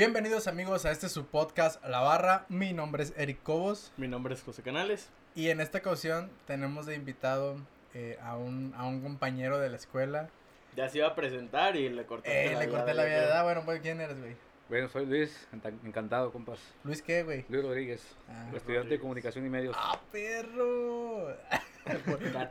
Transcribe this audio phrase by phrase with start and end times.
[0.00, 2.46] Bienvenidos amigos a este su podcast La Barra.
[2.48, 3.92] Mi nombre es Eric Cobos.
[3.98, 5.10] Mi nombre es José Canales.
[5.34, 7.58] Y en esta ocasión tenemos de invitado
[7.92, 10.30] eh, a, un, a un compañero de la escuela.
[10.74, 13.38] Ya se iba a presentar y le corté eh, la le corté la vida.
[13.38, 14.36] Ah, bueno, pues, ¿quién eres, güey?
[14.70, 15.46] Bueno, soy Luis,
[15.84, 16.60] encantado, compas.
[16.82, 17.44] ¿Luis qué, güey?
[17.50, 19.76] Luis Rodríguez, ah, estudiante de comunicación y medios.
[19.78, 21.36] ¡Ah, perro!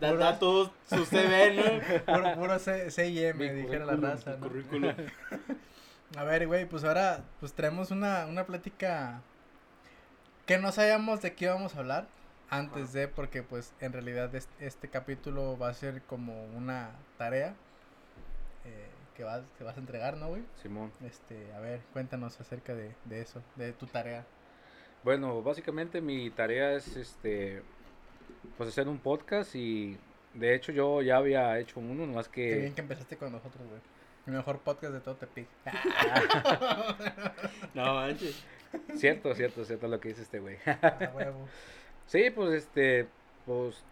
[0.01, 2.03] Ya todo su CV, ¿no?
[2.13, 4.47] Puro, puro C, me dijera la raza, ¿no?
[4.47, 4.93] Currículum.
[6.15, 9.21] A ver, güey, pues ahora pues traemos una, una plática
[10.45, 12.07] que no sabíamos de qué íbamos a hablar
[12.49, 17.55] antes de, porque pues en realidad este, capítulo va a ser como una tarea
[18.65, 20.43] eh, que, vas, que vas a entregar, ¿no, güey?
[20.61, 20.91] Simón.
[21.05, 24.25] Este, a ver, cuéntanos acerca de, de eso, de tu tarea.
[25.03, 27.61] Bueno, básicamente mi tarea es este
[28.57, 29.97] pues hacer un podcast y
[30.33, 32.49] de hecho yo ya había hecho uno, más que...
[32.49, 33.81] Qué bien que empezaste con nosotros, güey.
[34.29, 35.47] El mejor podcast de todo Tepic.
[37.73, 38.45] no manches.
[38.93, 40.57] Cierto, cierto, cierto lo que dice este güey.
[42.05, 43.07] sí, pues este,
[43.47, 43.83] pues,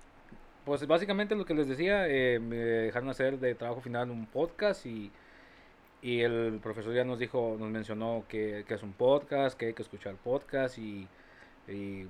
[0.64, 4.86] pues básicamente lo que les decía, eh, me dejaron hacer de trabajo final un podcast
[4.86, 5.12] y,
[6.04, 9.74] y el profesor ya nos dijo, nos mencionó que, que es un podcast, que hay
[9.74, 11.08] que escuchar podcast y,
[11.68, 12.06] y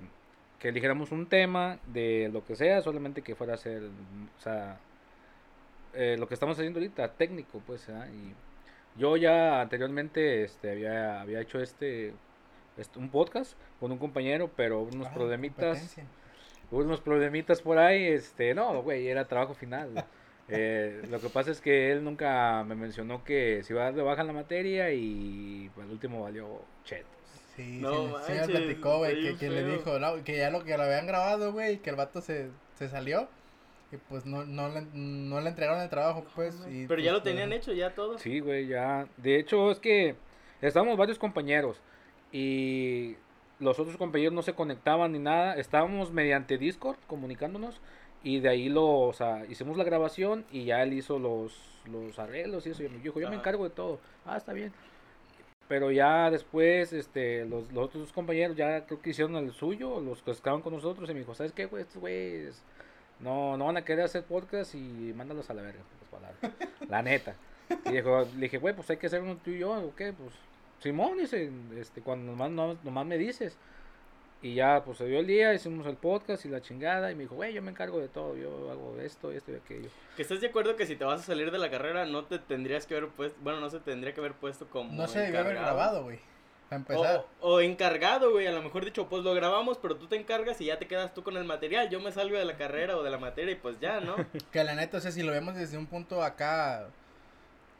[0.60, 4.80] que eligiéramos un tema de lo que sea, solamente que fuera a ser, o sea,
[6.00, 11.42] eh, lo que estamos haciendo ahorita, técnico, pues, y yo ya anteriormente este, había, había
[11.42, 12.14] hecho este,
[12.78, 15.98] este un podcast con un compañero, pero unos ah, problemitas,
[16.70, 20.06] unos problemitas por ahí, este, no, güey, era trabajo final.
[20.50, 23.95] Eh, lo que pasa es que él nunca me mencionó que se iba a dar
[23.95, 27.11] de baja la materia y pues, el último valió chetos.
[27.54, 29.92] Sí, no, sí, me platicó, güey, que, le dijo,
[30.23, 33.28] que ya lo que lo habían grabado, güey, que el vato se, se salió
[33.92, 36.56] y pues no, no, le, no le entregaron el trabajo, pues.
[36.70, 38.18] Y, Pero ya lo pues, tenían hecho, ya todo.
[38.18, 39.08] Sí, güey, ya.
[39.18, 40.16] De hecho, es que
[40.62, 41.82] estábamos varios compañeros
[42.32, 43.16] y
[43.60, 45.56] los otros compañeros no se conectaban ni nada.
[45.56, 47.80] Estábamos mediante Discord comunicándonos
[48.24, 51.58] y de ahí lo, o sea, hicimos la grabación y ya él hizo los,
[51.90, 52.84] los arreglos y eso.
[52.84, 54.00] Y me dijo, yo me encargo de todo.
[54.26, 54.73] Ah, está bien.
[55.70, 60.23] Pero ya después, este, los, los otros compañeros ya creo que hicieron el suyo, los
[60.23, 61.84] que estaban con nosotros, y me dijo, ¿sabes qué, güey?
[61.84, 62.64] Estos güeyes
[63.20, 65.82] no, no van a querer hacer podcast y mándalos a la verga,
[66.89, 67.36] La neta.
[67.86, 70.14] Y dijo, le dije, güey, pues hay que hacer uno tú y yo, ¿o qué?
[70.14, 70.32] Pues,
[70.82, 73.58] Simón, dice, este, cuando nomás, nomás me dices.
[74.42, 77.11] Y ya, pues se dio el día, hicimos el podcast y la chingada.
[77.11, 79.89] Y me dijo, güey, yo me encargo de todo, yo hago esto, esto y aquello.
[80.16, 82.38] Que estás de acuerdo que si te vas a salir de la carrera, no te
[82.38, 84.94] tendrías que haber puesto, bueno, no se tendría que haber puesto como.
[84.94, 86.20] No se debe haber grabado, güey
[86.76, 87.26] empezar.
[87.39, 88.48] O, encargado, güey.
[88.48, 91.14] A lo mejor dicho, pues lo grabamos, pero tú te encargas y ya te quedas
[91.14, 91.89] tú con el material.
[91.89, 94.16] Yo me salgo de la carrera o de la materia y pues ya, ¿no?
[94.52, 96.88] que la neta, o sea, si lo vemos desde un punto acá,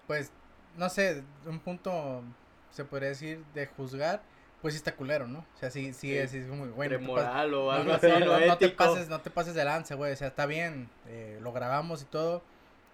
[0.08, 0.32] pues,
[0.78, 2.24] no sé, un punto,
[2.72, 4.22] se podría decir, de juzgar.
[4.62, 5.40] Pues sí está culero, ¿no?
[5.40, 7.00] O sea, sí, sí, es, muy bueno.
[7.00, 10.14] moral o algo así, no, no, te pases, no te pases de lance, güey.
[10.14, 12.42] O sea, está bien, eh, lo grabamos y todo.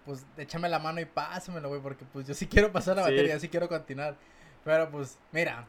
[0.05, 3.39] Pues échame la mano y pásamelo, güey, porque pues yo sí quiero pasar la materia,
[3.39, 4.17] sí quiero continuar.
[4.63, 5.65] Pero pues, mira,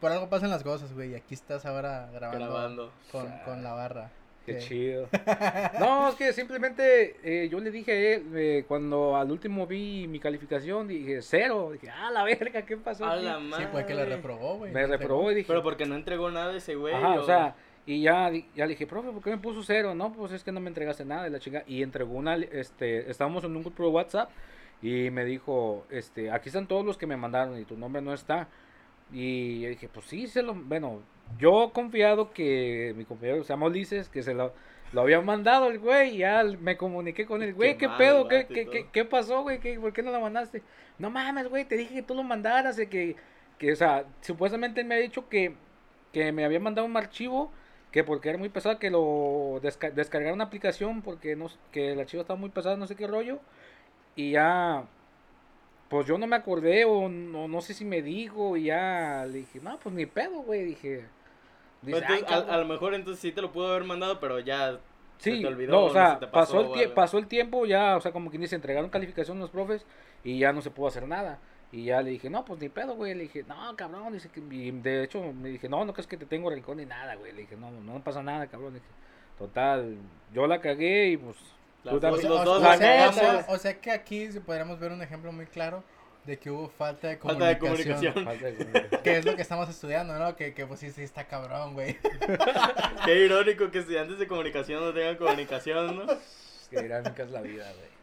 [0.00, 1.14] por algo pasan las cosas, güey.
[1.14, 4.10] Aquí estás ahora grabando, Con, con, la barra.
[4.46, 5.08] Qué chido.
[5.78, 10.06] no, es que simplemente eh, yo le dije a él, eh, cuando al último vi
[10.08, 11.70] mi calificación, dije cero.
[11.72, 13.04] Dije, ah, la verga, ¿qué pasó?
[13.04, 13.64] A la madre.
[13.64, 14.72] Sí, pues que le reprobó, güey.
[14.72, 15.48] Me reprobó y dije.
[15.48, 16.94] Pero porque no entregó nada ese güey.
[16.94, 17.24] Ajá, o...
[17.24, 17.54] sea,
[17.88, 19.94] y ya, ya le dije, profe, ¿por qué me puso cero?
[19.94, 21.64] No, pues es que no me entregaste nada de la chica.
[21.66, 24.30] Y entregó una, este, estábamos en un grupo de WhatsApp
[24.82, 28.12] y me dijo, este, aquí están todos los que me mandaron y tu nombre no
[28.12, 28.48] está.
[29.12, 31.00] Y yo dije, pues sí, se lo, bueno,
[31.38, 34.52] yo confiado que mi compañero se llama Ulises, que se lo,
[34.92, 38.28] lo había mandado el güey, y ya me comuniqué con el güey, ¿qué, pedo?
[38.28, 39.60] ¿Qué, qué, qué, pasó, güey?
[39.60, 40.62] ¿Qué, ¿Por qué no lo mandaste?
[40.98, 43.16] No mames, güey, te dije que tú lo mandaras, que,
[43.58, 45.54] que, o sea, supuestamente me ha dicho que,
[46.12, 47.50] que me había mandado un archivo,
[47.92, 52.22] que porque era muy pesado, que lo descargar una aplicación, porque no, que el archivo
[52.22, 53.40] estaba muy pesado, no sé qué rollo,
[54.16, 54.84] y ya
[55.88, 59.38] pues yo no me acordé o no, no sé si me dijo y ya le
[59.38, 61.06] dije, no, pues ni pedo, güey, dije.
[62.26, 64.78] a, lo mejor entonces sí te lo pudo haber mandado, pero ya
[65.18, 65.72] sí, te olvidó.
[65.72, 68.90] No, o sea, pasó, el pasó el tiempo, ya, o sea, como quien dice, entregaron
[68.90, 69.86] calificación los profes
[70.24, 71.38] y ya no se pudo hacer nada.
[71.70, 73.14] Y ya le dije, no, pues ni pedo, güey.
[73.14, 74.14] Le dije, no, cabrón.
[74.14, 76.86] Dice que, y de hecho, me dije, no, no crees que te tengo rincón ni
[76.86, 77.32] nada, güey.
[77.32, 78.72] Le dije, no, no pasa nada, cabrón.
[78.72, 78.90] Le dije,
[79.38, 79.96] total,
[80.32, 81.36] yo la cagué y pues
[81.84, 85.82] o, sea, que aquí podríamos ver un ejemplo muy claro
[86.24, 88.14] de que hubo falta de comunicación.
[89.02, 90.36] que es lo que estamos estudiando, ¿no?
[90.36, 91.96] Que, que pues sí, sí está cabrón, güey.
[93.04, 96.06] Qué irónico que estudiantes de comunicación no tengan comunicación, ¿no?
[96.70, 97.98] Qué irónica es la vida, güey.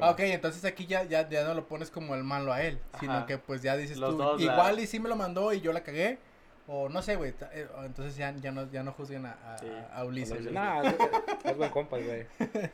[0.00, 2.78] Ah, ok, entonces aquí ya, ya, ya no lo pones como el malo a él,
[3.00, 5.82] sino que pues ya dices tú, igual y sí me lo mandó y yo la
[5.82, 6.18] cagué,
[6.66, 9.36] o no sé, güey, eh, entonces ya, ya, no, ya no juzguen a,
[9.92, 10.50] a, Ulises.
[10.50, 12.26] No, es, buen compa, güey.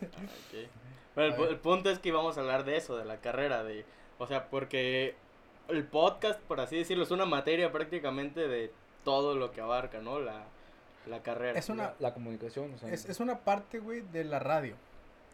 [1.13, 3.85] Bueno, el, punto es que íbamos a hablar de eso, de la carrera, de,
[4.19, 5.17] o sea, porque
[5.69, 8.73] el podcast, por así decirlo, es una materia prácticamente de
[9.03, 10.21] todo lo que abarca, ¿no?
[10.21, 10.45] La,
[11.09, 11.59] la carrera.
[11.59, 14.77] Es una, la, comunicación, es, es una parte, güey, de la radio.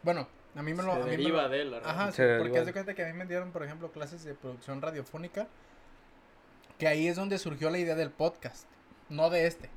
[0.01, 0.95] Bueno, a mí me lo...
[1.03, 1.89] Se deriva de la radio.
[1.89, 4.81] Ajá, porque haz de cuenta que a mí me dieron, por ejemplo, clases de producción
[4.81, 5.47] radiofónica,
[6.77, 8.67] que ahí es donde surgió la idea del podcast,
[9.09, 9.69] no de este.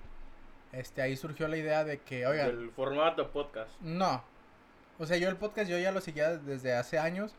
[0.72, 2.46] Este, ahí surgió la idea de que, oiga...
[2.46, 3.70] El formato podcast.
[3.80, 4.22] No.
[4.98, 7.34] O sea, yo el podcast yo ya lo seguía desde hace años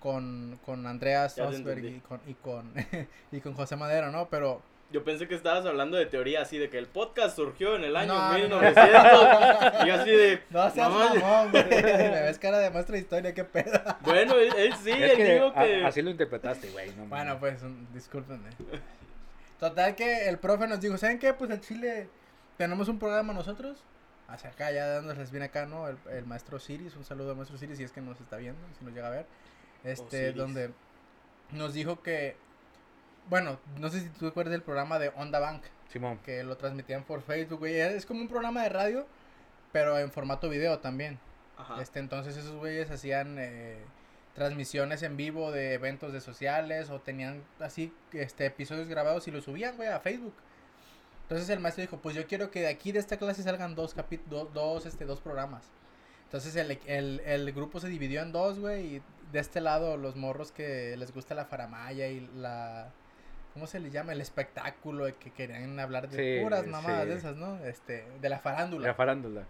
[0.00, 2.72] con, con Andrea Sosberg y con, y con,
[3.32, 4.28] y con José Madero, ¿no?
[4.28, 7.84] Pero yo pensé que estabas hablando de teoría así, de que el podcast surgió en
[7.84, 9.86] el año 1900.
[9.86, 10.42] y así de.
[10.50, 11.68] No seas mamón, güey.
[11.70, 13.80] Me ves cara de maestro de historia, qué pedo.
[14.00, 15.84] Bueno, él, sí, él digo que.
[15.84, 16.90] así lo interpretaste, güey.
[16.96, 17.60] No, bueno, pues,
[17.92, 18.48] discúlpenme.
[19.60, 21.34] Total que el profe nos dijo: ¿Saben qué?
[21.34, 22.08] Pues en Chile
[22.56, 23.84] tenemos un programa nosotros.
[24.26, 25.88] Hacia acá, ya dándoles bien acá, ¿no?
[25.88, 26.96] El, el maestro Siris.
[26.96, 29.10] Un saludo al maestro Siris si es que nos está viendo, si nos llega a
[29.10, 29.26] ver.
[29.84, 30.70] Este, donde
[31.52, 32.36] nos dijo que
[33.28, 35.62] bueno, no sé si tú recuerdas el programa de Onda Bank.
[35.88, 36.18] Simón.
[36.18, 37.78] Que lo transmitían por Facebook, güey.
[37.78, 39.06] Es como un programa de radio,
[39.72, 41.18] pero en formato video también.
[41.56, 41.80] Ajá.
[41.82, 43.78] Este, entonces esos güeyes hacían eh,
[44.34, 49.44] transmisiones en vivo de eventos de sociales o tenían así este episodios grabados y los
[49.44, 50.34] subían, güey, a Facebook.
[51.22, 53.92] Entonces el maestro dijo, pues yo quiero que de aquí de esta clase salgan dos
[53.92, 55.64] capítulos, dos, este, dos programas.
[56.24, 59.02] Entonces el, el, el grupo se dividió en dos, güey, y
[59.32, 62.90] de este lado los morros que les gusta la faramaya y la
[63.58, 64.12] ¿cómo se le llama?
[64.12, 67.58] El espectáculo de que querían hablar de puras mamadas de esas, ¿no?
[67.64, 68.86] Este, de la farándula.
[68.86, 69.46] La farándula.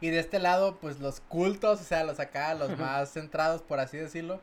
[0.00, 3.80] Y de este lado, pues los cultos, o sea, los acá, los más centrados, por
[3.80, 4.40] así decirlo,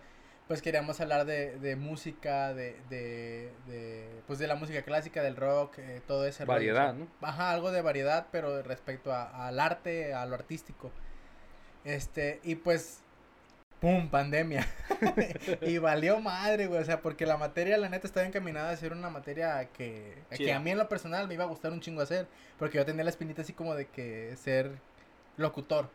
[0.48, 5.36] pues queríamos hablar de, de música, de, de, de, pues de la música clásica, del
[5.36, 7.08] rock, eh, todo ese Variedad, ¿no?
[7.22, 10.92] Ajá, algo de variedad, pero respecto a, al arte, a lo artístico.
[11.86, 13.02] Este, y pues
[13.86, 14.10] ¡pum!
[14.10, 14.68] Pandemia.
[15.62, 16.82] y valió madre, güey.
[16.82, 20.52] O sea, porque la materia, la neta, estaba encaminada a ser una materia que, que
[20.52, 22.28] a mí en lo personal me iba a gustar un chingo hacer.
[22.58, 24.72] Porque yo tenía la espinita así como de que ser
[25.38, 25.90] locutor.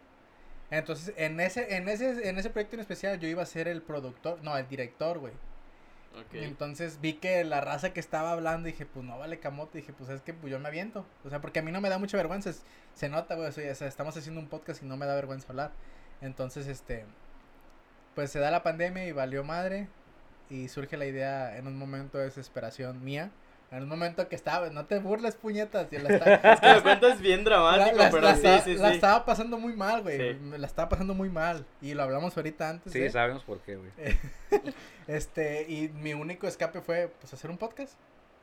[0.71, 3.83] Entonces, en ese, en ese, en ese proyecto en especial, yo iba a ser el
[3.83, 5.33] productor, no, el director, güey.
[6.33, 10.11] Entonces vi que la raza que estaba hablando, dije, pues no vale camote, dije, pues
[10.11, 11.05] es que pues, yo me aviento.
[11.25, 12.53] O sea, porque a mí no me da mucha vergüenza,
[12.95, 15.73] se nota, güey, o sea, estamos haciendo un podcast y no me da vergüenza hablar.
[16.21, 17.05] Entonces, este,
[18.15, 19.89] pues se da la pandemia y valió madre.
[20.49, 23.31] Y surge la idea en un momento de desesperación mía.
[23.71, 25.87] En un momento que estaba, no te burles, puñetas.
[25.93, 25.99] La
[26.55, 28.77] es que lo cuentas bien dramático, pero sí, sí, sí.
[28.77, 30.37] La estaba pasando muy mal, güey.
[30.59, 31.65] La estaba pasando muy mal.
[31.81, 32.93] Y lo hablamos ahorita antes.
[32.93, 33.11] Sí, ¿eh?
[33.11, 33.91] sabemos por qué, güey.
[35.07, 37.95] este, y mi único escape fue, pues, hacer un podcast.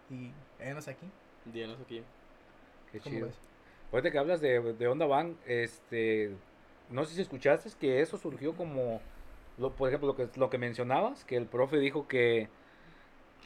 [0.09, 1.11] Y venos aquí.
[1.43, 2.01] Díganos aquí.
[2.93, 3.29] Qué chido.
[3.91, 6.31] Ahorita que hablas de, de Onda Van, este,
[6.89, 9.01] no sé si escuchaste que eso surgió como
[9.57, 12.50] lo, por ejemplo, lo que, lo que mencionabas, que el profe dijo que,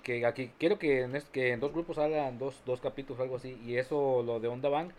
[0.04, 3.38] que aquí quiero que en, que en dos grupos hagan dos, dos capítulos o algo
[3.38, 4.92] así, y eso, lo de Onda Bank,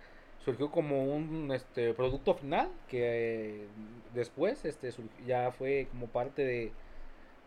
[0.45, 3.67] surgió como un este producto final que
[4.13, 4.91] después este
[5.27, 6.73] ya fue como parte de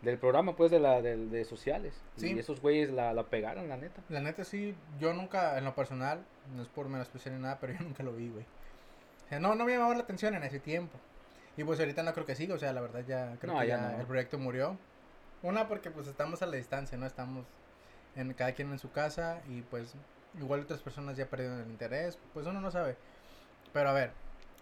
[0.02, 1.94] del programa pues de la de, sociales.
[2.18, 4.02] Y esos güeyes la, la, pegaron la neta.
[4.08, 6.24] La neta sí yo nunca en lo personal
[6.54, 8.44] no es por menos especial ni nada pero yo nunca lo vi güey.
[9.26, 10.98] O sea, no no me llamaba la atención en ese tiempo
[11.56, 13.96] y pues ahorita no creo que siga, o sea, la verdad ya creo que ya,
[13.98, 14.76] el proyecto murió.
[15.42, 17.06] Una porque pues estamos a la distancia, ¿no?
[17.06, 17.46] Estamos
[18.14, 19.94] en cada quien en su casa y pues
[20.38, 22.96] igual otras personas ya perdieron el interés, pues uno no sabe.
[23.72, 24.12] Pero a ver,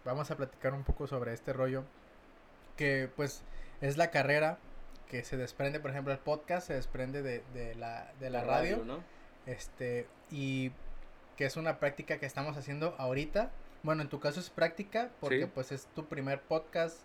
[0.05, 1.85] vamos a platicar un poco sobre este rollo
[2.77, 3.43] que pues
[3.81, 4.59] es la carrera
[5.09, 8.85] que se desprende, por ejemplo, el podcast se desprende de, de la, de la, radio,
[8.85, 9.03] ¿no?
[9.47, 10.73] este y
[11.37, 13.51] que es una práctica que estamos haciendo ahorita
[13.85, 16.99] bueno, en tu caso es práctica porque pues es tu primer podcast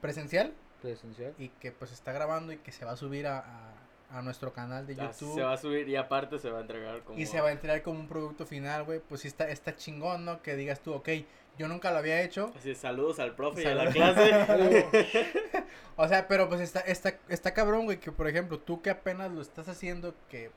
[0.00, 0.52] presencial.
[0.82, 1.34] Presencial.
[1.38, 3.72] Y que pues está grabando y que se va a subir a,
[4.10, 5.34] a, nuestro canal de YouTube.
[5.34, 7.18] Se va a subir y aparte se va a entregar como...
[7.18, 9.00] Y se va a entregar como un producto final, güey.
[9.00, 10.42] Pues sí está, está chingón, ¿no?
[10.42, 11.08] Que digas tú, ok,
[11.56, 12.52] yo nunca lo había hecho.
[12.54, 14.84] Así, saludos al profe y a la clase.
[15.96, 19.32] o sea, pero pues está, está, está cabrón, güey, que por ejemplo, tú que apenas
[19.32, 20.50] lo estás haciendo, que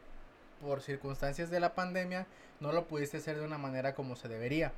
[0.62, 2.27] por circunstancias de la pandemia
[2.59, 4.74] no lo pudiste hacer de una manera como se debería.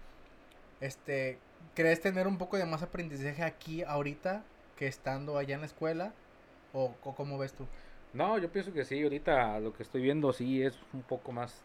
[0.82, 1.38] Este,
[1.76, 4.44] ¿crees tener un poco de más aprendizaje aquí ahorita
[4.76, 6.14] que estando allá en la escuela?
[6.74, 7.66] ¿O, cómo ves tú?
[8.14, 11.64] No, yo pienso que sí, ahorita lo que estoy viendo sí es un poco más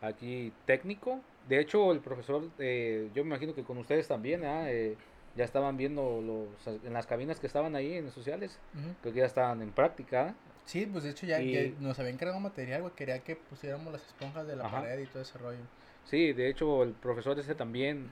[0.00, 1.20] aquí técnico.
[1.48, 4.96] De hecho, el profesor, eh, yo me imagino que con ustedes también, ¿eh?
[5.34, 8.58] ya estaban viendo los, en las cabinas que estaban ahí en los sociales,
[9.00, 10.34] creo que ya estaban en práctica.
[10.64, 11.38] Sí, pues de hecho ya,
[11.80, 15.22] nos habían creado material, güey, quería que pusiéramos las esponjas de la pared y todo
[15.22, 15.60] ese rollo.
[16.04, 18.10] Sí, de hecho el profesor ese también,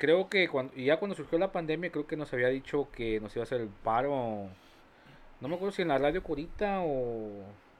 [0.00, 3.20] creo que cuando, y ya cuando surgió la pandemia, creo que nos había dicho que
[3.20, 4.48] nos iba a hacer el paro,
[5.40, 7.28] no me acuerdo si en la radio Curita o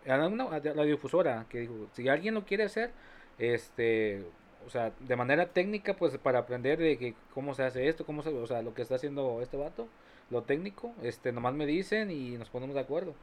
[0.05, 2.91] en una radiodifusora, que dijo, si alguien lo quiere hacer,
[3.39, 4.23] este,
[4.67, 8.23] o sea, de manera técnica, pues para aprender de que cómo se hace esto, cómo
[8.23, 9.89] se, o sea, lo que está haciendo este vato,
[10.29, 13.15] lo técnico, este, nomás me dicen y nos ponemos de acuerdo.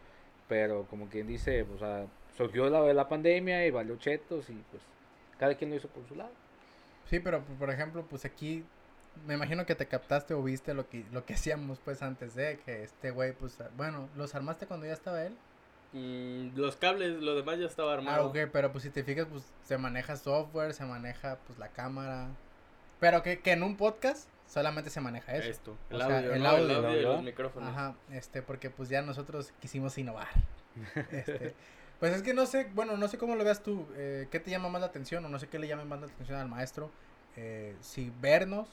[0.49, 4.81] Pero como quien dice, o sea, surgió la, la pandemia y valió chetos y pues
[5.37, 6.31] cada quien lo hizo por su lado.
[7.09, 8.63] Sí, pero por ejemplo, pues aquí
[9.25, 12.59] me imagino que te captaste o viste lo que lo que hacíamos pues antes de
[12.59, 15.35] que este güey pues bueno, los armaste cuando ya estaba él.
[15.93, 18.23] Mm, los cables, lo demás ya estaba armado.
[18.23, 21.69] Ah, ok, pero pues si te fijas, pues se maneja software, se maneja pues la
[21.69, 22.27] cámara.
[22.99, 25.49] Pero que, que en un podcast solamente se maneja eso.
[25.49, 27.69] Esto, el, audio, el, audio, y los micrófonos.
[27.69, 30.27] Ajá, este, porque pues ya nosotros quisimos innovar.
[31.11, 31.55] este,
[31.99, 34.51] pues es que no sé, bueno, no sé cómo lo veas tú, eh, qué te
[34.51, 36.91] llama más la atención o no sé qué le llama más la atención al maestro,
[37.35, 38.67] eh, si vernos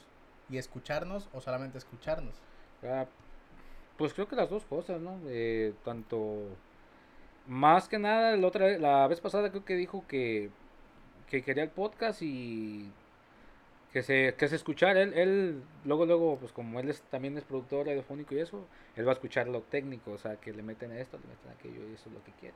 [0.49, 2.35] y escucharnos o solamente escucharnos.
[2.83, 3.05] Ah,
[3.97, 5.19] pues creo que las dos cosas, ¿no?
[5.27, 6.43] Eh, tanto
[7.47, 10.49] más que nada, la, otra, la vez pasada creo que dijo que,
[11.29, 12.91] que quería el podcast y
[13.93, 15.01] que se, que se escuchara.
[15.01, 19.07] Él, él, luego, luego, pues como él es, también es productor radiofónico y eso, él
[19.07, 21.93] va a escuchar lo técnico, o sea, que le meten esto, le meten aquello y
[21.93, 22.55] eso es lo que quiere.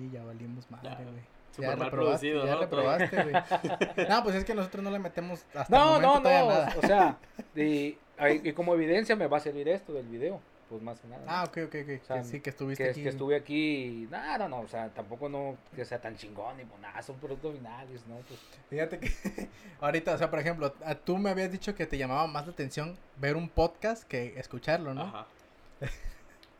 [0.00, 1.41] Y ya valimos madre, güey.
[1.58, 3.34] Ya reprobaste, ya reprobaste, güey.
[4.08, 6.82] no, pues es que nosotros no le metemos hasta no, el momento no, no, o
[6.82, 7.18] sea,
[7.56, 7.98] y,
[8.42, 10.40] y como evidencia me va a servir esto del video
[10.72, 11.22] pues más que nada.
[11.26, 11.74] Ah, ok, ok,
[12.08, 12.24] ok.
[12.24, 13.02] sí, que estuviste que, aquí.
[13.02, 16.64] Que estuve aquí, no, no, no, o sea, tampoco no que sea tan chingón ni
[16.80, 18.16] nada, son productos finales, ¿no?
[18.16, 18.40] Pues.
[18.70, 19.10] Fíjate que
[19.82, 20.72] ahorita, o sea, por ejemplo,
[21.04, 24.94] tú me habías dicho que te llamaba más la atención ver un podcast que escucharlo,
[24.94, 25.02] ¿no?
[25.02, 25.26] Ajá.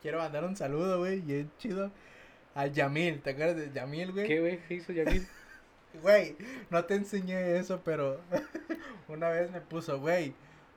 [0.03, 1.89] Quiero mandar un saludo, güey, bien chido,
[2.55, 4.27] al Yamil, ¿te acuerdas de Yamil, güey?
[4.27, 4.59] ¿Qué, güey?
[4.67, 5.27] ¿Qué hizo Yamil?
[6.01, 6.35] Güey,
[6.71, 8.19] no te enseñé eso, pero
[9.07, 10.33] una vez me puso, güey,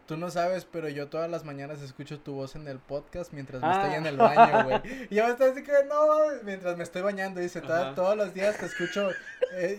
[0.07, 3.61] Tú no sabes, pero yo todas las mañanas escucho tu voz en el podcast mientras
[3.61, 4.25] me estoy en el ah.
[4.25, 5.09] baño, güey.
[5.11, 6.07] Y yo me estoy así que no,
[6.45, 9.11] mientras me estoy bañando, dice, todos los días te escucho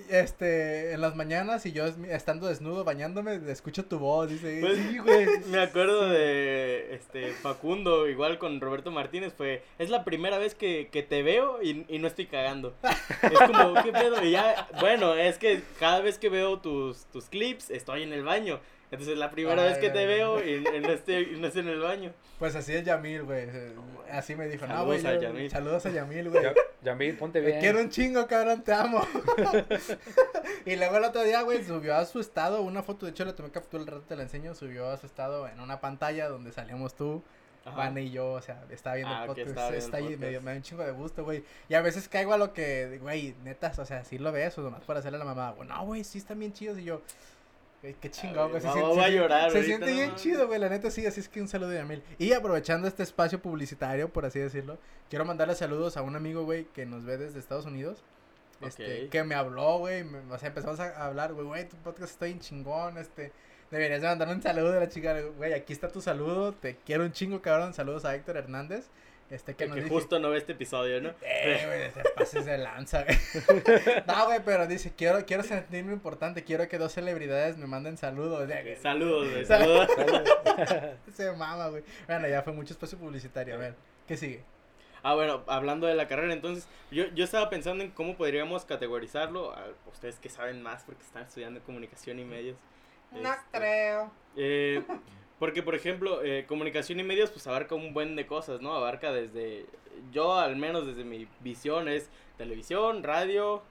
[0.10, 4.60] este en las mañanas y yo estando desnudo bañándome, escucho tu voz, dice.
[4.62, 5.28] Pues, sí, güey.
[5.48, 10.90] Me acuerdo de este Facundo, igual con Roberto Martínez, fue, es la primera vez que,
[10.92, 12.76] que te veo y, y no estoy cagando.
[13.22, 14.24] es como, ¿qué pedo?
[14.24, 18.24] Y ya, bueno, es que cada vez que veo tus, tus clips, estoy en el
[18.24, 18.60] baño.
[18.90, 22.14] Entonces la primera vez que te veo y, no, estoy, no estoy en el baño.
[22.40, 23.48] Pues así es Yamil, güey.
[24.10, 25.02] Así me dijo, no, güey.
[25.50, 26.46] Saludos a Yamil, güey.
[26.84, 27.56] Yamil, ponte bien.
[27.56, 29.06] Te quiero un chingo, cabrón, te amo.
[30.66, 33.06] y luego el otro día, güey, subió a su estado una foto.
[33.06, 34.56] De hecho, le tomé captura el rato, te la enseño.
[34.56, 37.24] Subió a su estado en una pantalla donde salíamos tú.
[37.76, 40.56] Van y yo, o sea, estaba viendo el ah, podcast, está ahí, me, me da
[40.56, 41.44] un chingo de gusto, güey.
[41.68, 44.62] Y a veces caigo a lo que, güey, netas, o sea, sí lo ves, o
[44.62, 46.80] nomás para hacerle a la mamá, güey, no, güey, sí están bien chidos.
[46.80, 47.02] Y yo,
[47.82, 48.62] Qué chingón, güey.
[48.62, 50.60] Se, siente, a llorar, se, siente bien chido, güey.
[50.60, 51.06] La neta, sí.
[51.06, 52.04] Así es que un saludo de Yamil.
[52.18, 54.78] Y aprovechando este espacio publicitario, por así decirlo,
[55.10, 58.04] quiero mandarle saludos a un amigo, güey, que nos ve desde Estados Unidos.
[58.62, 60.04] Este, que me habló, güey.
[60.32, 62.98] O sea, empezamos a hablar, güey, güey, tu podcast está bien chingón.
[62.98, 63.32] Este,
[63.70, 65.54] deberías de mandarme un saludo de la chica, güey.
[65.54, 66.54] Aquí está tu saludo.
[66.54, 67.76] Te quiero un chingo, cabrón.
[67.76, 68.90] Saludos a Héctor Hernández.
[69.30, 71.10] Este que, que justo no ve este episodio, ¿no?
[71.22, 73.18] Eh, güey, te pases de lanza, güey.
[74.08, 78.50] no, güey, pero dice, quiero, quiero sentirme importante, quiero que dos celebridades me manden saludos.
[78.82, 79.90] Saludos, güey, saludos.
[81.14, 81.84] Se mama, güey.
[82.08, 83.76] Bueno, ya fue mucho espacio publicitario, a ver,
[84.08, 84.44] ¿qué sigue?
[85.04, 89.54] Ah, bueno, hablando de la carrera, entonces, yo, yo estaba pensando en cómo podríamos categorizarlo,
[89.54, 92.58] a ustedes que saben más porque están estudiando comunicación y medios.
[93.12, 94.12] No este, creo.
[94.38, 94.84] Eh,
[95.40, 98.74] porque, por ejemplo, eh, comunicación y medios, pues abarca un buen de cosas, ¿no?
[98.74, 99.66] Abarca desde,
[100.12, 103.62] yo al menos desde mi visión es televisión, radio,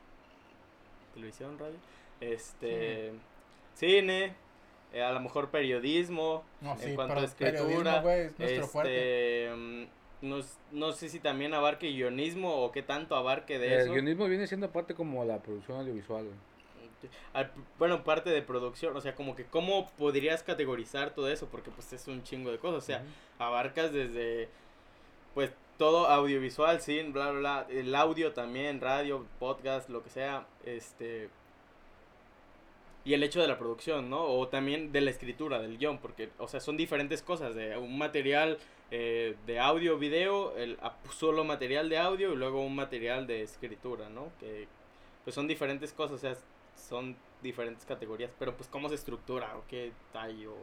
[1.15, 1.77] televisión, radio,
[2.21, 3.13] este,
[3.75, 4.35] cine,
[4.93, 6.45] eh, a lo mejor periodismo,
[6.81, 8.03] en cuanto a escritura,
[8.39, 9.83] este, mm,
[10.23, 10.39] no,
[10.71, 13.87] no, sé si también abarque guionismo o qué tanto abarque de eso.
[13.87, 16.27] El guionismo viene siendo parte como la producción audiovisual,
[17.79, 21.93] bueno, parte de producción, o sea, como que cómo podrías categorizar todo eso, porque pues
[21.93, 23.05] es un chingo de cosas, o sea,
[23.39, 24.49] abarcas desde,
[25.35, 30.47] pues, todo audiovisual, sí, bla, bla, bla, el audio también, radio, podcast, lo que sea,
[30.65, 31.29] este,
[33.07, 34.25] y el hecho de la producción, ¿no?
[34.25, 37.97] O también de la escritura, del guion, porque, o sea, son diferentes cosas, de un
[37.97, 38.59] material
[38.91, 40.77] eh, de audio, video, el
[41.17, 44.33] solo material de audio y luego un material de escritura, ¿no?
[44.41, 44.67] Que,
[45.23, 46.37] pues son diferentes cosas, o sea,
[46.77, 50.57] son diferentes categorías, pero pues cómo se estructura o qué tal o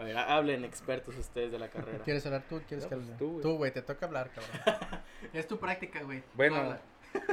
[0.00, 2.04] A ver, hablen expertos ustedes de la carrera.
[2.04, 2.60] ¿Quieres hablar tú?
[2.68, 3.42] ¿Quieres que pues hable?
[3.42, 5.02] Tú, güey, te toca hablar, cabrón.
[5.32, 6.22] es tu práctica, güey.
[6.34, 6.78] Bueno.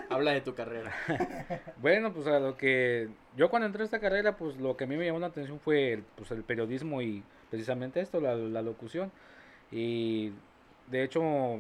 [0.10, 0.32] Habla.
[0.34, 0.94] de tu carrera.
[1.82, 4.88] bueno, pues a lo que yo cuando entré a esta carrera, pues lo que a
[4.88, 8.62] mí me llamó la atención fue el, pues, el periodismo y precisamente esto, la, la
[8.62, 9.12] locución.
[9.72, 10.32] Y
[10.88, 11.60] de hecho,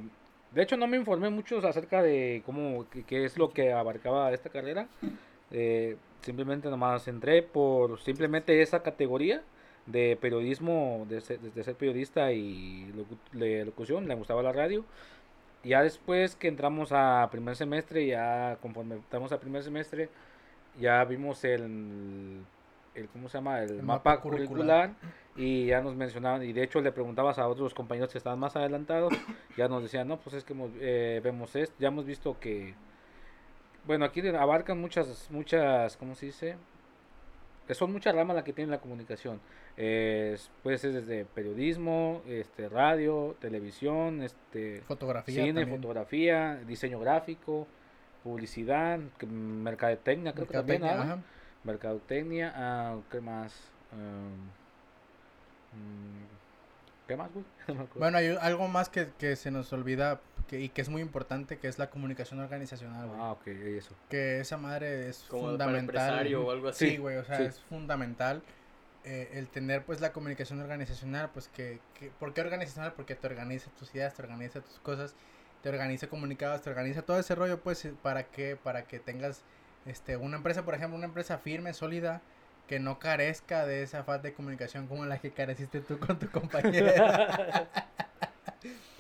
[0.51, 4.49] de hecho no me informé mucho acerca de cómo, qué, es lo que abarcaba esta
[4.49, 4.87] carrera.
[5.51, 9.43] Eh, simplemente nomás entré por simplemente esa categoría
[9.85, 12.91] de periodismo, de ser, de ser periodista y
[13.31, 14.83] de locución, le gustaba la radio.
[15.63, 20.09] Ya después que entramos a primer semestre, ya conforme entramos a primer semestre,
[20.79, 22.41] ya vimos el,
[22.95, 23.61] el ¿cómo se llama?
[23.61, 24.93] El, mapa, curricular.
[25.35, 28.55] y ya nos mencionaban, y de hecho le preguntabas a otros compañeros que estaban más
[28.55, 29.13] adelantados,
[29.57, 32.73] ya nos decían, no, pues es que eh, vemos esto, ya hemos visto que,
[33.85, 36.55] bueno, aquí abarcan muchas, muchas, ¿cómo se dice?
[37.71, 39.39] Son muchas ramas las que tiene la comunicación.
[39.75, 47.67] puede ser desde periodismo, este, radio, televisión, este, fotografía, cine, fotografía, diseño gráfico,
[48.23, 50.83] publicidad, mercadotecnia, creo que también,
[51.63, 53.53] mercadotecnia, ah, ¿qué más?
[53.91, 54.65] Mm,
[57.07, 57.45] ¿Qué más, güey?
[57.95, 61.57] bueno, hay algo más que, que se nos olvida que, y que es muy importante,
[61.57, 63.19] que es la comunicación organizacional, güey.
[63.19, 63.95] Ah, ok, eso.
[64.09, 66.33] Que esa madre es fundamental.
[66.35, 66.91] o algo así.
[66.91, 68.43] Sí, güey, o sea, es fundamental
[69.03, 72.93] eh, el tener, pues, la comunicación organizacional, pues, que, que, ¿por qué organizacional?
[72.93, 75.15] Porque te organiza tus ideas, te organiza tus cosas,
[75.61, 78.55] te organiza comunicados, te organiza todo ese rollo, pues, ¿para qué?
[78.55, 79.43] Para que tengas,
[79.85, 82.21] este, una empresa, por ejemplo, una empresa firme, sólida,
[82.67, 86.29] que no carezca de esa falta de comunicación como la que careciste tú con tu
[86.31, 87.69] compañera.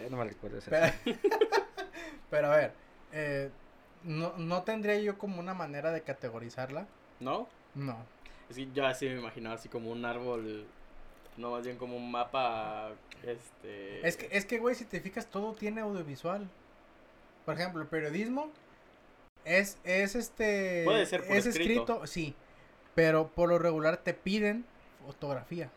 [0.05, 0.71] Ya no me recuerdo eso.
[2.29, 2.73] Pero, a ver,
[3.11, 3.49] eh,
[4.03, 6.87] no, no tendría yo como una manera de categorizarla.
[7.19, 7.47] ¿No?
[7.73, 7.97] No.
[8.49, 10.65] Es que yo así me imaginaba así como un árbol,
[11.37, 12.91] no más bien como un mapa,
[13.23, 14.07] este...
[14.07, 16.47] Es que, es que, güey, si te fijas, todo tiene audiovisual.
[17.45, 18.51] Por ejemplo, el periodismo
[19.43, 20.83] es, es este...
[20.85, 22.35] Puede ser por es escrito, sí,
[22.93, 24.65] pero por lo regular te piden
[25.03, 25.71] fotografía.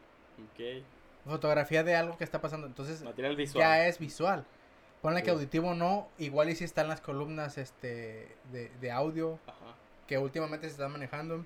[0.52, 0.85] Ok.
[1.25, 2.67] Fotografía de algo que está pasando.
[2.67, 3.63] Entonces Material visual.
[3.63, 4.45] ya es visual.
[5.02, 9.76] Ponle que auditivo no, igual y si están las columnas este de, de audio Ajá.
[10.07, 11.45] que últimamente se están manejando.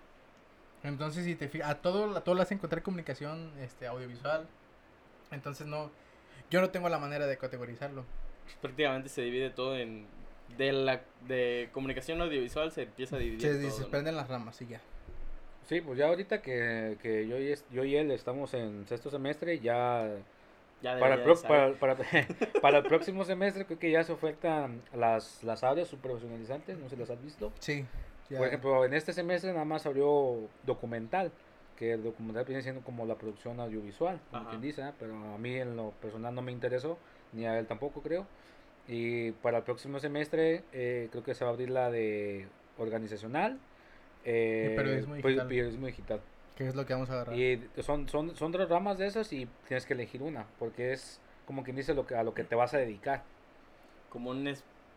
[0.82, 4.46] Entonces si te fijas, a todo, a todo le hacen encontrar comunicación este audiovisual.
[5.30, 5.90] Entonces no,
[6.50, 8.04] yo no tengo la manera de categorizarlo.
[8.60, 10.06] Prácticamente se divide todo en
[10.56, 13.40] de la de comunicación audiovisual se empieza a dividir.
[13.40, 14.80] Se, todo, se prenden las ramas y ya.
[15.66, 19.60] Sí, pues ya ahorita que, que yo, y, yo y él estamos en sexto semestre,
[19.60, 20.10] ya,
[20.82, 21.96] ya para, el para, para,
[22.62, 26.96] para, el próximo semestre creo que ya se ofertan las, las áreas superprofesionalizantes, no sé
[26.96, 27.52] si las has visto.
[27.60, 27.84] Sí.
[28.36, 31.30] Por ejemplo, en este semestre nada más abrió documental,
[31.76, 34.92] que el documental viene siendo como la producción audiovisual, como quien dice, ¿eh?
[34.98, 36.98] pero a mí en lo personal no me interesó,
[37.32, 38.26] ni a él tampoco creo.
[38.88, 42.46] Y para el próximo semestre eh, creo que se va a abrir la de
[42.78, 43.58] organizacional,
[44.24, 45.48] eh, periodismo pues, digital.
[45.48, 46.20] periodismo digital.
[46.56, 47.38] ¿Qué es lo que vamos a agarrar?
[47.38, 51.20] Y son, son, son tres ramas de esas y tienes que elegir una, porque es
[51.46, 53.22] como quien dice lo que, a lo que te vas a dedicar.
[54.10, 54.52] Como una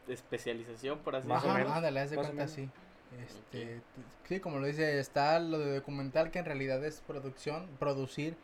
[0.07, 1.53] especialización, por así decirlo.
[1.53, 2.09] Más o menos.
[2.09, 2.69] de cuenta, sí.
[3.23, 3.81] Este,
[4.27, 8.35] Sí, como lo dice, está lo de documental, que en realidad es producción, producir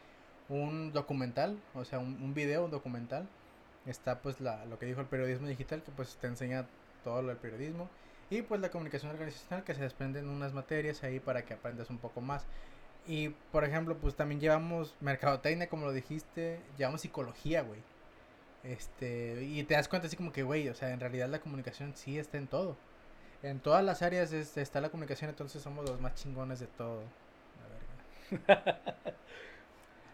[0.48, 3.28] un documental, o sea, un, un video, un documental.
[3.86, 6.67] Está pues la, lo que dijo el periodismo digital, que pues te enseña
[7.04, 7.89] todo lo del periodismo.
[8.32, 11.98] Y pues la comunicación organizacional que se desprenden unas materias ahí para que aprendas un
[11.98, 12.46] poco más.
[13.06, 17.82] Y por ejemplo, pues también llevamos mercadotecnia, como lo dijiste, llevamos psicología, güey.
[18.63, 21.94] Este, y te das cuenta así como que, güey, o sea, en realidad la comunicación
[21.94, 22.78] sí está en todo.
[23.44, 27.04] En todas las áreas está la comunicación, entonces somos los más chingones de todo.
[28.32, 28.91] La verga.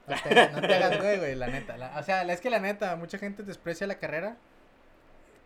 [0.07, 1.75] No te, no te hagas güey, güey, la neta.
[1.99, 4.37] o sea, es que la neta, mucha gente desprecia la carrera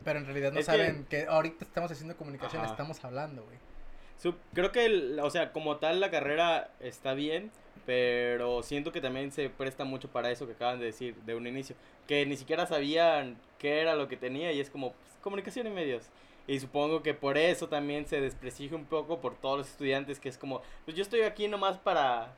[0.04, 4.34] pero en realidad no saben que, ahorita estamos haciendo comunicación, estamos hablando, güey.
[4.54, 7.52] creo que, o sea, como tal la carrera está bien,
[7.86, 11.48] pero siento que también se presta mucho para eso que acaban de decir de un
[11.48, 11.76] inicio.
[12.08, 15.72] Que ni siquiera sabían qué era lo que tenía y es como pues, comunicación y
[15.72, 16.10] medios.
[16.48, 20.30] Y supongo que por eso también se desprestigia un poco por todos los estudiantes que
[20.30, 22.34] es como, pues yo estoy aquí nomás para,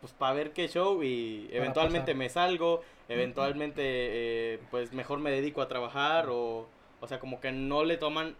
[0.00, 5.62] pues para ver qué show y eventualmente me salgo, eventualmente eh, pues mejor me dedico
[5.62, 6.68] a trabajar o
[7.00, 8.36] o sea, como que no le toman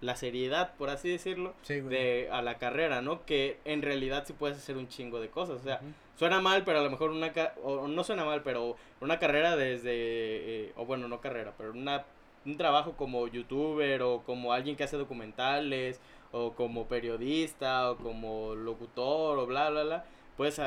[0.00, 3.24] la seriedad, por así decirlo, de a la carrera, ¿no?
[3.24, 5.60] Que en realidad sí puedes hacer un chingo de cosas.
[5.60, 5.80] O sea,
[6.16, 7.32] suena mal, pero a lo mejor una...
[7.62, 9.90] o no suena mal, pero una carrera desde...
[9.92, 12.04] Eh, o bueno, no carrera, pero una,
[12.46, 18.54] un trabajo como youtuber o como alguien que hace documentales o como periodista o como
[18.54, 20.04] locutor o bla, bla, bla.
[20.36, 20.60] Puedes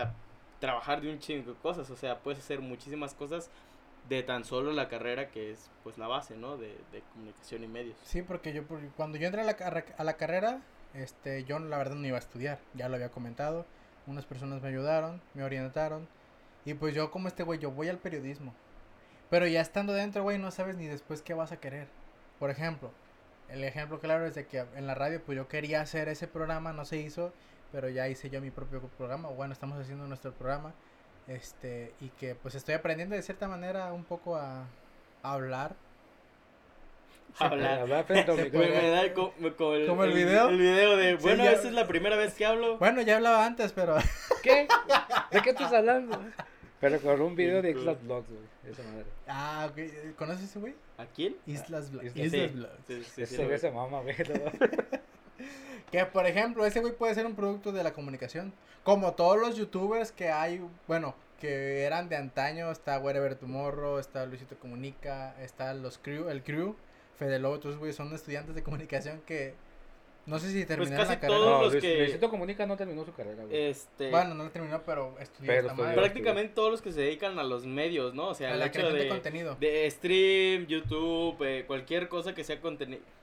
[0.59, 3.49] trabajar de un chingo de cosas, o sea, puedes hacer muchísimas cosas
[4.09, 6.57] de tan solo la carrera que es pues la base, ¿no?
[6.57, 7.97] De, de comunicación y medios.
[8.03, 8.63] Sí, porque yo
[8.95, 10.61] cuando yo entré a la, a la carrera,
[10.93, 13.65] este, yo la verdad no iba a estudiar, ya lo había comentado,
[14.07, 16.07] unas personas me ayudaron, me orientaron,
[16.65, 18.53] y pues yo como este güey, yo voy al periodismo,
[19.29, 21.87] pero ya estando dentro, güey, no sabes ni después qué vas a querer.
[22.39, 22.91] Por ejemplo,
[23.49, 26.73] el ejemplo claro es de que en la radio, pues yo quería hacer ese programa,
[26.73, 27.31] no se hizo,
[27.71, 30.73] pero ya hice yo mi propio programa, bueno, estamos haciendo nuestro programa,
[31.27, 34.65] este, y que pues estoy aprendiendo de cierta manera un poco a,
[35.23, 35.75] hablar.
[37.39, 37.79] Hablar.
[37.79, 38.49] hablar frente como, el,
[40.13, 40.49] video.
[40.49, 42.77] El video de, bueno, esta es la primera vez que hablo.
[42.77, 43.95] Bueno, ya hablaba antes, pero.
[44.43, 44.67] ¿Qué?
[45.31, 46.19] ¿De qué estás hablando?
[46.81, 48.41] Pero con un video de Islas Vlogs, güey.
[48.63, 49.05] De esa manera.
[49.27, 50.15] Ah, ok.
[50.15, 50.73] ¿Conoces ese güey?
[50.97, 51.37] ¿A quién?
[51.45, 52.15] Islas Vlogs.
[52.15, 52.87] Islas Vlogs.
[52.87, 54.15] Sí, sí, ese se mama, güey.
[55.91, 58.53] que por ejemplo, ese güey puede ser un producto de la comunicación.
[58.83, 64.25] Como todos los youtubers que hay, bueno, que eran de antaño, está Wherever Tomorrow, está
[64.25, 66.75] Luisito Comunica, está los crew, el crew,
[67.17, 67.39] Fede
[67.93, 69.53] son estudiantes de comunicación que
[70.25, 71.39] no sé si pues terminaron la carrera.
[71.39, 71.97] Todos no, los que...
[71.97, 73.69] Luisito Comunica no terminó su carrera, güey.
[73.69, 74.09] Este...
[74.11, 75.75] Bueno, no la terminó, pero estudió.
[75.75, 78.29] prácticamente todos los que se dedican a los medios, ¿no?
[78.29, 79.55] O sea, el hecho de, contenido.
[79.59, 82.59] de stream, YouTube, eh, cualquier cosa que sea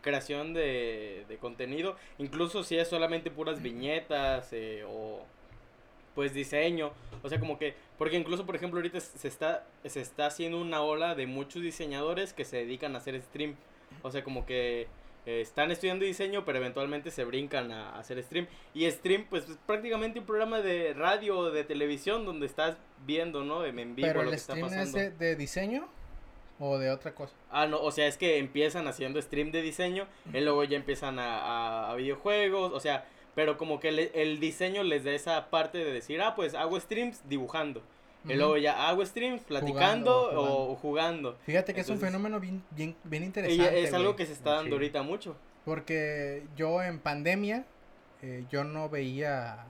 [0.01, 5.25] creación de, de contenido, incluso si es solamente puras viñetas eh, o
[6.15, 6.91] pues diseño,
[7.23, 10.83] o sea, como que porque incluso por ejemplo ahorita se está se está haciendo una
[10.83, 13.55] ola de muchos diseñadores que se dedican a hacer stream.
[14.03, 14.89] O sea, como que
[15.29, 18.47] eh, están estudiando diseño, pero eventualmente se brincan a, hacer stream.
[18.73, 23.45] Y stream, pues es prácticamente un programa de radio o de televisión donde estás viendo,
[23.45, 23.63] ¿no?
[23.67, 24.99] En vivo ¿Pero lo el que stream está pasando.
[24.99, 25.87] es de, diseño
[26.59, 27.35] o de otra cosa?
[27.51, 31.19] Ah, no, o sea, es que empiezan haciendo stream de diseño y luego ya empiezan
[31.19, 35.93] a, a, videojuegos, o sea, pero como que el diseño les da esa parte de
[35.93, 37.83] decir, ah, pues hago streams dibujando.
[38.25, 41.37] Y luego ya hago streams platicando o, jugando.
[41.45, 43.81] Fíjate que es un fenómeno bien, bien, bien interesante.
[43.81, 45.37] Y es algo que se está dando ahorita mucho.
[45.65, 47.65] Porque yo en pandemia,
[48.23, 49.67] eh, yo no veía,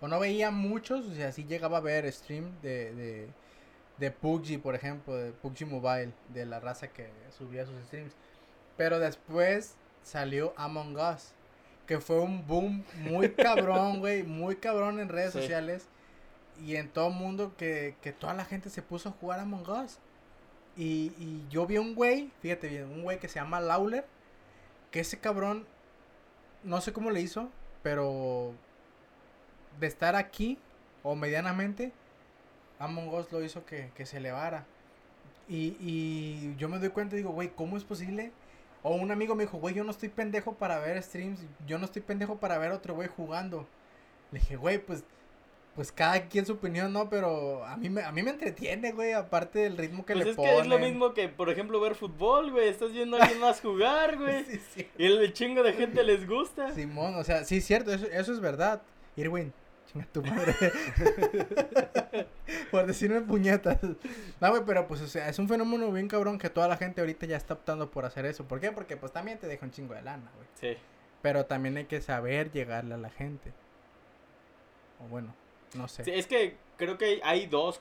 [0.00, 3.28] o no veía muchos, o sea, sí llegaba a ver stream de, de,
[3.98, 8.14] de PUBG, por ejemplo, de PUBG Mobile, de la raza que subía sus streams.
[8.76, 11.32] Pero después salió Among Us,
[11.86, 15.88] que fue un boom muy cabrón, güey, muy cabrón en redes sociales
[16.62, 19.42] y en todo el mundo que, que toda la gente se puso a jugar a
[19.42, 19.98] Among Us.
[20.76, 24.04] Y, y yo vi un güey, fíjate bien, un güey que se llama Lawler,
[24.90, 25.66] que ese cabrón,
[26.62, 27.48] no sé cómo le hizo,
[27.82, 28.52] pero
[29.78, 30.58] de estar aquí,
[31.02, 31.92] o medianamente,
[32.78, 34.66] Among Us lo hizo que, que se elevara.
[35.48, 38.32] Y, y yo me doy cuenta y digo, güey, ¿cómo es posible?
[38.82, 41.84] O un amigo me dijo, güey, yo no estoy pendejo para ver streams, yo no
[41.84, 43.66] estoy pendejo para ver otro güey jugando.
[44.30, 45.04] Le dije, güey, pues
[45.74, 47.10] pues cada quien su opinión, ¿no?
[47.10, 50.30] Pero a mí me, a mí me entretiene, güey, aparte del ritmo que pues le
[50.30, 52.68] es que es lo mismo que, por ejemplo, ver fútbol, güey.
[52.68, 54.44] Estás viendo a alguien más jugar, güey.
[54.96, 56.72] Y el chingo de gente les gusta.
[56.72, 58.82] Simón, o sea, sí, cierto, eso, eso es verdad.
[59.16, 59.52] Irwin,
[59.92, 60.54] chinga tu madre.
[62.70, 63.78] por decirme puñetas.
[64.40, 67.00] No, güey, pero pues, o sea, es un fenómeno bien cabrón que toda la gente
[67.00, 68.46] ahorita ya está optando por hacer eso.
[68.46, 68.70] ¿Por qué?
[68.70, 70.46] Porque pues también te deja un chingo de lana, güey.
[70.54, 70.80] Sí.
[71.20, 73.52] Pero también hay que saber llegarle a la gente.
[75.00, 75.34] O bueno,
[75.74, 76.02] no sé.
[76.16, 77.80] es que creo que hay dos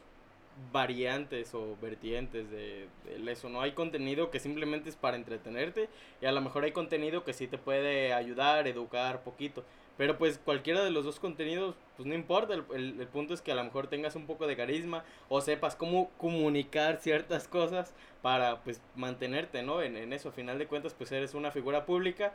[0.71, 2.87] variantes o vertientes de,
[3.27, 3.61] eso, ¿no?
[3.61, 5.89] Hay contenido que simplemente es para entretenerte
[6.21, 9.63] y a lo mejor hay contenido que sí te puede ayudar, educar poquito.
[9.97, 13.51] Pero pues cualquiera de los dos contenidos, pues no importa, el, el, punto es que
[13.51, 18.63] a lo mejor tengas un poco de carisma o sepas cómo comunicar ciertas cosas para
[18.63, 19.83] pues mantenerte, ¿no?
[19.83, 22.33] En, en eso, a final de cuentas, pues eres una figura pública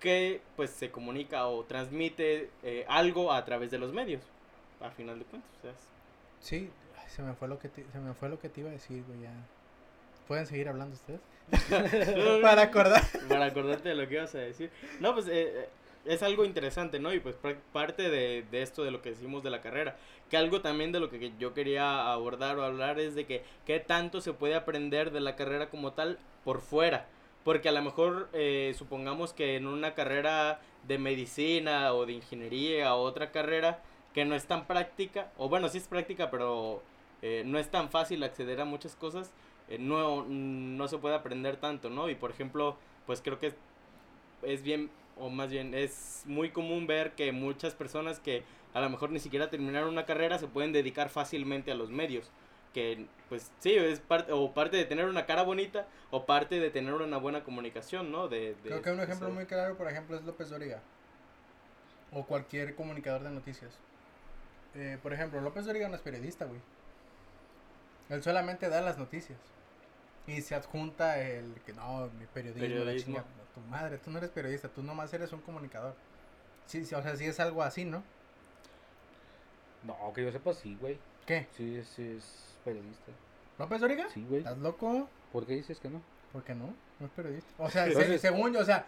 [0.00, 4.22] que pues se comunica o transmite eh, algo a través de los medios
[4.80, 5.50] a final de cuentas.
[5.58, 5.72] O sea,
[6.40, 6.70] Sí,
[7.08, 9.02] se me fue lo que te, se me fue lo que te iba a decir,
[9.06, 9.32] güey, ya.
[10.26, 11.20] ¿Pueden seguir hablando ustedes?
[12.42, 13.02] para acordar.
[13.28, 14.70] Para acordarte de lo que ibas a decir.
[15.00, 15.68] No, pues eh, eh,
[16.04, 17.12] es algo interesante, ¿no?
[17.14, 17.36] Y pues
[17.72, 19.96] parte de, de, esto de lo que decimos de la carrera.
[20.28, 23.80] Que algo también de lo que yo quería abordar o hablar es de que qué
[23.80, 27.06] tanto se puede aprender de la carrera como tal por fuera.
[27.42, 32.94] Porque a lo mejor eh, supongamos que en una carrera de medicina o de ingeniería
[32.94, 33.82] o otra carrera
[34.14, 36.82] que no es tan práctica, o bueno, sí es práctica, pero
[37.22, 39.32] eh, no es tan fácil acceder a muchas cosas,
[39.68, 42.08] eh, no, no se puede aprender tanto, ¿no?
[42.08, 43.54] Y por ejemplo, pues creo que
[44.42, 48.44] es, bien, o más bien, es muy común ver que muchas personas que
[48.74, 52.30] a lo mejor ni siquiera terminaron una carrera se pueden dedicar fácilmente a los medios.
[52.74, 56.70] Que pues sí, es parte, o parte de tener una cara bonita o parte de
[56.70, 58.28] tener una buena comunicación, ¿no?
[58.28, 60.82] De, Creo que un ejemplo muy claro, por ejemplo, es López Doriga.
[62.12, 63.78] O cualquier comunicador de noticias
[64.74, 66.60] eh, por ejemplo, López Dóriga no es periodista, güey.
[68.08, 69.38] Él solamente da las noticias.
[70.26, 74.82] Y se adjunta el que no, mi periodismo, tu madre, tú no eres periodista, tú
[74.82, 75.94] nomás eres un comunicador.
[76.66, 78.02] Sí, sí, o sea, sí es algo así, ¿no?
[79.84, 80.98] No, que yo sepa, sí, güey.
[81.24, 81.46] ¿Qué?
[81.56, 83.12] Sí, sí es periodista.
[83.58, 84.08] ¿López Dóriga?
[84.10, 84.40] Sí, güey.
[84.40, 85.08] ¿Estás loco?
[85.32, 86.02] ¿Por qué dices que no?
[86.32, 87.50] Porque no, no es periodista.
[87.56, 87.86] O sea,
[88.18, 88.86] según yo, o sea,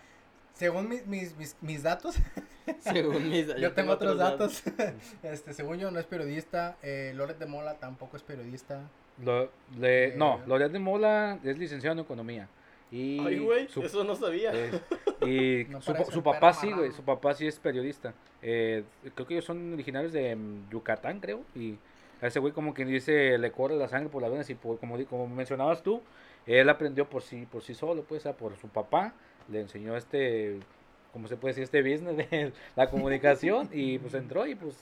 [0.55, 2.17] según mis, mis, mis, datos,
[2.81, 4.63] según mis, yo, yo tengo otros datos.
[5.23, 6.77] este, según yo, no es periodista.
[6.83, 8.89] Eh, Loret de Mola tampoco es periodista.
[9.23, 12.49] Lo, le, eh, no, Loret de Mola es licenciado en economía.
[12.91, 14.53] Y Ay, güey, eso no sabía.
[15.27, 18.15] y su, su papá sí, güey, su papá sí es periodista.
[18.43, 18.85] Eh,
[19.15, 21.43] creo que ellos son originarios de mm, Yucatán, creo.
[21.55, 21.77] Y
[22.21, 24.79] a ese güey como quien dice, le corre la sangre por las venas y por,
[24.79, 26.03] como, como mencionabas tú,
[26.47, 29.15] él aprendió por sí, por sí solo, pues, por su papá,
[29.51, 30.61] le enseñó este,
[31.13, 34.77] como se puede decir, este business de la comunicación y pues entró y pues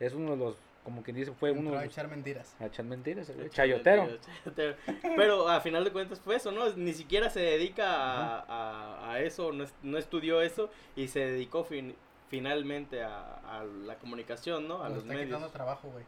[0.00, 1.78] es uno de los como quien dice, fue uno.
[1.78, 2.56] A echar mentiras.
[2.58, 4.08] A echar mentiras, chayotero.
[5.16, 6.70] Pero a final de cuentas fue eso, ¿no?
[6.70, 7.86] Ni siquiera se dedica
[8.40, 11.66] a, a, eso, no, no, estudió eso y se dedicó
[12.28, 14.82] finalmente a, a, la comunicación, ¿no?
[14.82, 15.52] A los está medios.
[15.52, 16.04] trabajo, güey.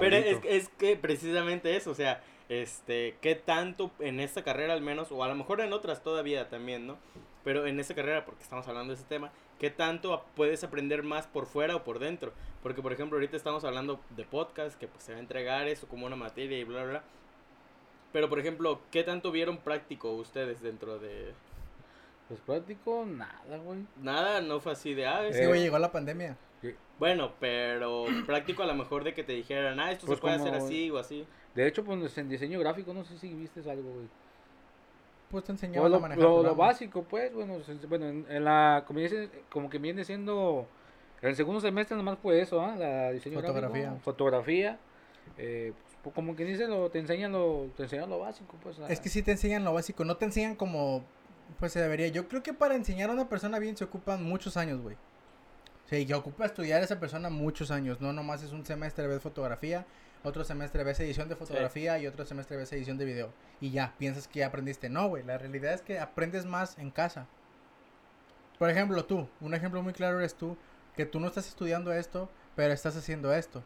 [0.00, 4.80] Pero es, es que precisamente eso, o sea, este, qué tanto en esta carrera al
[4.80, 6.96] menos, o a lo mejor en otras todavía también, ¿no?
[7.44, 11.26] Pero en esta carrera, porque estamos hablando de ese tema, ¿qué tanto puedes aprender más
[11.26, 12.32] por fuera o por dentro?
[12.62, 15.86] Porque, por ejemplo, ahorita estamos hablando de podcast, que pues se va a entregar eso
[15.86, 17.04] como una materia y bla, bla, bla.
[18.12, 21.34] Pero, por ejemplo, ¿qué tanto vieron práctico ustedes dentro de...?
[22.28, 23.80] Pues práctico, nada, güey.
[24.00, 25.06] Nada, no fue así de...
[25.06, 26.38] Ah, sí, güey, llegó la pandemia.
[26.98, 30.36] Bueno, pero práctico a lo mejor de que te dijeran, ah, esto se pues puede
[30.36, 31.26] hacer así o así.
[31.54, 34.08] De hecho, pues en diseño gráfico, no sé si viste algo, güey.
[35.30, 39.00] Pues te enseñaba lo, a manejar lo, básico, pues, bueno, bueno en, la, como,
[39.48, 40.66] como que viene siendo,
[41.22, 42.76] en el segundo semestre nomás fue eso, ¿ah?
[42.76, 43.82] La diseño fotografía.
[43.82, 44.78] Gráfico, fotografía,
[45.38, 48.78] eh, pues, como que dice, lo, te enseñan lo, te enseñan lo básico, pues.
[48.88, 51.02] Es que sí te enseñan lo básico, no te enseñan como,
[51.58, 52.08] pues se debería.
[52.08, 54.96] Yo creo que para enseñar a una persona bien se ocupan muchos años, güey.
[55.86, 59.20] Sí, que ocupa estudiar a esa persona muchos años, no nomás es un semestre de
[59.20, 59.84] fotografía,
[60.24, 63.32] otro semestre ves edición de fotografía y otro semestre ves edición de video.
[63.60, 64.88] Y ya, piensas que ya aprendiste.
[64.88, 67.26] No, güey, la realidad es que aprendes más en casa.
[68.58, 70.56] Por ejemplo, tú, un ejemplo muy claro eres tú,
[70.96, 73.62] que tú no estás estudiando esto, pero estás haciendo esto.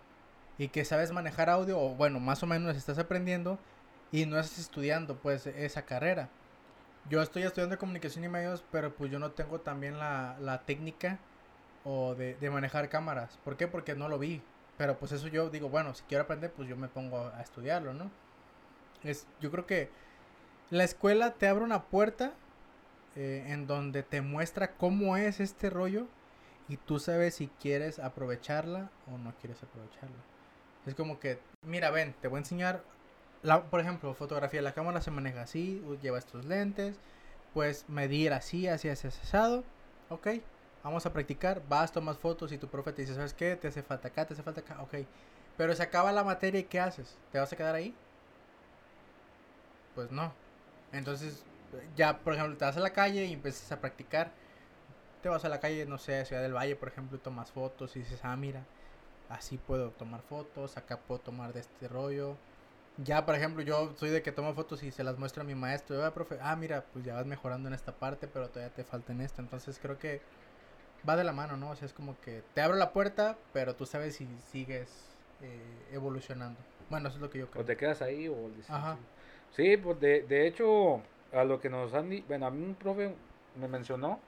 [0.59, 3.59] Y que sabes manejar audio, o bueno, más o menos estás aprendiendo
[4.11, 6.29] y no estás estudiando pues esa carrera.
[7.09, 11.21] Yo estoy estudiando comunicación y medios, pero pues yo no tengo también la, la técnica
[11.85, 13.39] o de, de manejar cámaras.
[13.45, 13.69] ¿Por qué?
[13.69, 14.43] Porque no lo vi.
[14.79, 17.93] Pero pues eso yo digo, bueno, si quiero aprender, pues yo me pongo a estudiarlo,
[17.93, 18.11] ¿no?
[19.03, 19.91] Es, yo creo que
[20.71, 22.33] la escuela te abre una puerta
[23.17, 26.07] eh, en donde te muestra cómo es este rollo
[26.69, 30.17] y tú sabes si quieres aprovecharla o no quieres aprovecharla.
[30.87, 32.83] Es como que, mira, ven, te voy a enseñar,
[33.43, 36.97] la, por ejemplo, fotografía, la cámara se maneja así, lleva estos lentes,
[37.53, 39.65] pues medir así, así, así, asesado,
[40.11, 40.29] ok,
[40.83, 43.57] vamos a practicar, vas, tomas fotos y tu profe te dice, ¿sabes qué?
[43.57, 44.95] Te hace falta acá, te hace falta acá, ok.
[45.57, 47.19] Pero se acaba la materia y ¿qué haces?
[47.31, 47.99] ¿Te vas a quedar ahí?
[49.95, 50.35] Pues no.
[50.93, 51.45] Entonces,
[51.95, 54.35] ya, por ejemplo, te vas a la calle y empiezas a practicar.
[55.23, 57.97] Te vas a la calle, no sé, Ciudad del Valle, por ejemplo, y tomas fotos
[57.97, 58.69] y dices, ah, mira,
[59.29, 62.41] así puedo tomar fotos, acá puedo tomar de este rollo.
[62.99, 65.55] Ya, por ejemplo, yo soy de que tomo fotos y se las muestro a mi
[65.55, 66.05] maestro.
[66.05, 69.13] Ah, profe, ah, mira, pues ya vas mejorando en esta parte, pero todavía te falta
[69.13, 69.43] en esta.
[69.43, 70.23] Entonces creo que
[71.07, 71.71] va de la mano, ¿no?
[71.71, 74.89] O sea, es como que te abro la puerta, pero tú sabes si sigues
[75.43, 75.61] eh,
[75.93, 76.59] evolucionando.
[76.91, 77.63] Bueno, eso es lo que yo creo.
[77.63, 78.51] O te quedas ahí o...
[78.69, 78.97] Ajá.
[79.51, 82.11] Sí, pues de, de hecho, a lo que nos han...
[82.27, 83.15] Bueno, a mí un profe
[83.61, 84.21] me mencionó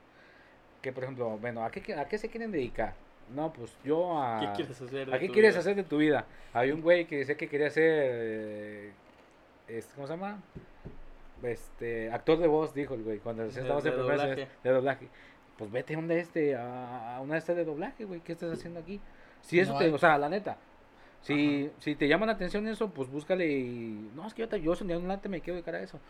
[0.83, 2.95] que, por ejemplo, bueno, ¿a qué, a qué se quieren dedicar?
[3.35, 4.41] No, pues yo a...
[4.41, 6.27] ¿Qué quieres hacer de ¿A qué quieres hacer de tu vida?
[6.53, 8.93] Hay un güey que decía que quería ser...
[9.69, 10.43] Eh, ¿Cómo se llama?
[11.43, 15.09] Este, actor de voz, dijo el güey, cuando estábamos en primer de doblaje
[15.61, 18.99] pues vete a una este, a, una este de doblaje, güey, ¿qué estás haciendo aquí?
[19.43, 20.57] Si eso te, o sea, la neta,
[21.21, 24.73] si, si te llama la atención eso, pues búscale y, no, es que yo, yo
[24.81, 26.01] un día adelante me quiero dedicar a eso.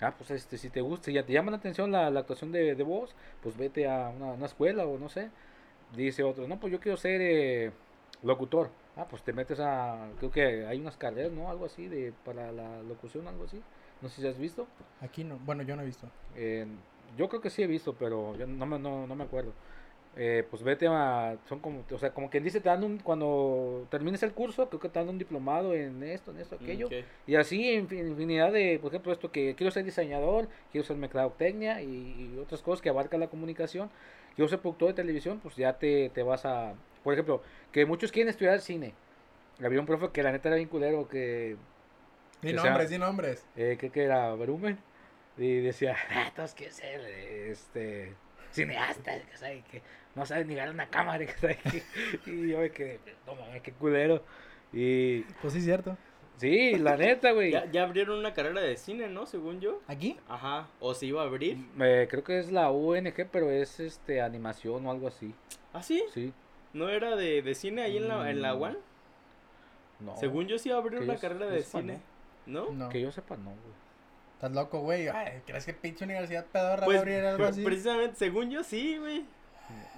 [0.00, 2.50] Ah, pues este, si te gusta, si ya te llama la atención la, la actuación
[2.50, 5.28] de, de, voz, pues vete a una, una, escuela o no sé.
[5.94, 7.72] Dice otro, no, pues yo quiero ser eh,
[8.22, 8.70] locutor.
[8.96, 11.50] Ah, pues te metes a, creo que hay unas carreras, ¿no?
[11.50, 13.60] Algo así, de para la locución, algo así.
[14.00, 14.66] No sé si has visto.
[15.02, 16.08] Aquí no, bueno, yo no he visto.
[17.16, 19.52] Yo creo que sí he visto, pero yo no me, no, no me acuerdo.
[20.16, 23.84] Eh, pues vete a, son como, o sea, como quien dice, te dan un, cuando
[23.90, 26.88] termines el curso, creo que te dan un diplomado en esto, en esto, aquello.
[27.26, 32.32] Y así infinidad de, por ejemplo, esto que quiero ser diseñador, quiero ser mercadotecnia y,
[32.32, 33.90] y otras cosas que abarcan la comunicación.
[34.36, 38.12] Quiero ser productor de televisión, pues ya te, te vas a, por ejemplo, que muchos
[38.12, 38.94] quieren estudiar cine.
[39.62, 41.56] Había un profe que la neta era bien culero, que...
[42.42, 43.46] Di nombres, di nombres.
[43.56, 44.78] Eh, que, que era Brumen.
[45.36, 48.14] Y decía, ah, todos quieren ser este,
[48.52, 49.82] cineastas, que, sabe, que
[50.14, 51.26] no saben ni ver una cámara.
[51.26, 51.58] Que,
[52.26, 54.22] y yo me quedé, no mames, qué culero.
[54.72, 55.22] Y...
[55.42, 55.96] Pues sí, cierto.
[56.36, 57.52] Sí, la neta, güey.
[57.52, 59.26] Ya, ya, abrieron una carrera de cine, ¿no?
[59.26, 59.80] Según yo.
[59.86, 60.16] ¿Aquí?
[60.28, 60.68] Ajá.
[60.80, 61.58] ¿O se iba a abrir?
[61.80, 65.32] Eh, creo que es la UNG, pero es este animación o algo así.
[65.72, 66.04] ¿Ah, sí?
[66.12, 66.32] Sí.
[66.72, 68.76] ¿No era de, de cine ahí en la, en la UAN?
[70.00, 70.16] No.
[70.16, 72.00] Según yo sí iba a abrir una carrera de cine.
[72.46, 72.70] ¿No?
[72.72, 72.88] ¿No?
[72.88, 73.83] Que yo sepa, no, güey.
[74.44, 75.08] Estás loco, güey.
[75.46, 77.64] ¿Crees que pinche universidad pedorra pues, va a abrir algo así?
[77.64, 79.24] Precisamente, según yo sí, güey.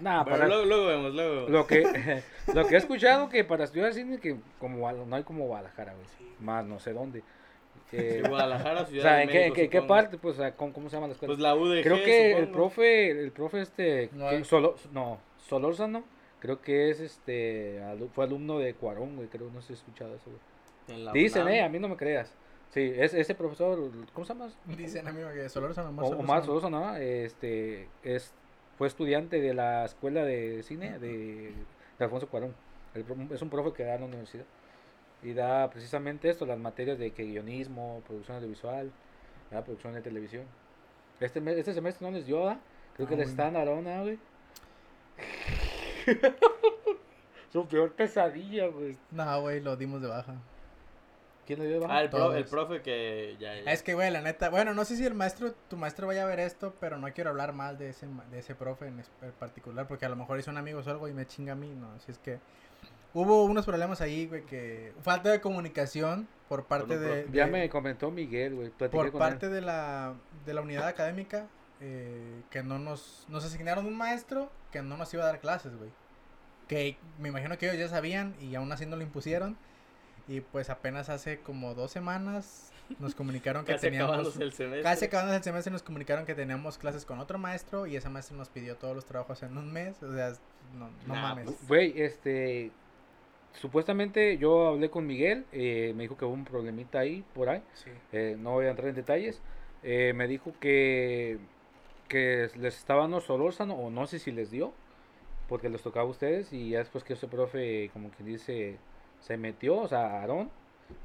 [0.00, 0.46] Nada, para...
[0.46, 1.48] luego, luego, vemos, luego.
[1.48, 1.82] Lo que,
[2.54, 6.06] lo que he escuchado que para estudiar cine que como no hay como Guadalajara, güey.
[6.38, 7.24] Más no sé dónde.
[7.90, 10.16] Eh, Guadalajara, Ciudad o sea, ¿en qué, qué, parte?
[10.16, 11.34] Pues, ¿cómo, ¿cómo, se llama la escuela?
[11.34, 16.04] Pues la UDG, Creo que el profe, el profe este, no, que, solo, no, Solórzano,
[16.38, 17.80] creo que es este,
[18.12, 21.12] fue alumno de Cuarón, güey, creo, no sé si he escuchado eso, güey.
[21.12, 22.32] Dicen, eh, a mí no me creas.
[22.70, 24.48] Sí, es, ese profesor, ¿cómo se llama?
[24.66, 28.34] Dicen a mí que Solórzano, más Omar Solórzano, este, es
[28.76, 31.54] fue estudiante de la escuela de cine de,
[31.98, 32.54] Alfonso Cuarón.
[33.32, 34.44] es un profe que da en la universidad.
[35.22, 38.92] Y da precisamente esto, las materias de que guionismo, producción audiovisual,
[39.50, 40.44] producción de televisión.
[41.20, 42.60] Este, este semestre no les dio, ¿ah?
[42.94, 44.18] Creo que ah, les están arona, güey.
[47.52, 48.98] Su peor pesadilla, güey.
[49.10, 50.34] No, güey, lo dimos de baja.
[51.46, 51.96] ¿Quién le dio baja?
[51.96, 55.06] Ah, el, el profe que ya, Es que, güey, la neta, bueno, no sé si
[55.06, 58.06] el maestro, tu maestro vaya a ver esto, pero no quiero hablar mal de ese,
[58.30, 59.02] de ese profe en,
[59.38, 61.90] particular, porque a lo mejor un amigos o algo y me chinga a mí, ¿no?
[61.92, 62.38] Así es que
[63.14, 68.10] hubo unos problemas ahí, güey, que falta de comunicación por parte de, Ya me comentó
[68.10, 68.70] Miguel, güey.
[68.70, 71.46] Por parte de la, de la unidad académica,
[71.80, 75.76] eh, que no nos, nos asignaron un maestro que no nos iba a dar clases,
[75.76, 75.90] güey.
[76.68, 79.56] Que me imagino que ellos ya sabían y aún así no lo impusieron.
[80.28, 84.38] Y pues apenas hace como dos semanas nos comunicaron que casi teníamos...
[84.38, 84.82] El semestre.
[84.82, 88.36] Casi acabando el semestre nos comunicaron que teníamos clases con otro maestro y ese maestro
[88.36, 90.02] nos pidió todos los trabajos en un mes.
[90.02, 90.32] O sea,
[90.76, 91.44] no, no mames.
[91.44, 92.70] Pues, güey, este...
[93.52, 97.62] Supuestamente yo hablé con Miguel, eh, me dijo que hubo un problemita ahí, por ahí.
[98.12, 99.40] Eh, no voy a entrar en detalles.
[99.82, 101.38] Eh, me dijo que,
[102.06, 104.74] que les estaban dando solórzano, o no sé si les dio,
[105.48, 106.52] porque les tocaba a ustedes.
[106.52, 108.76] Y ya después que ese profe, como que dice
[109.20, 110.50] se metió, o sea, Aarón,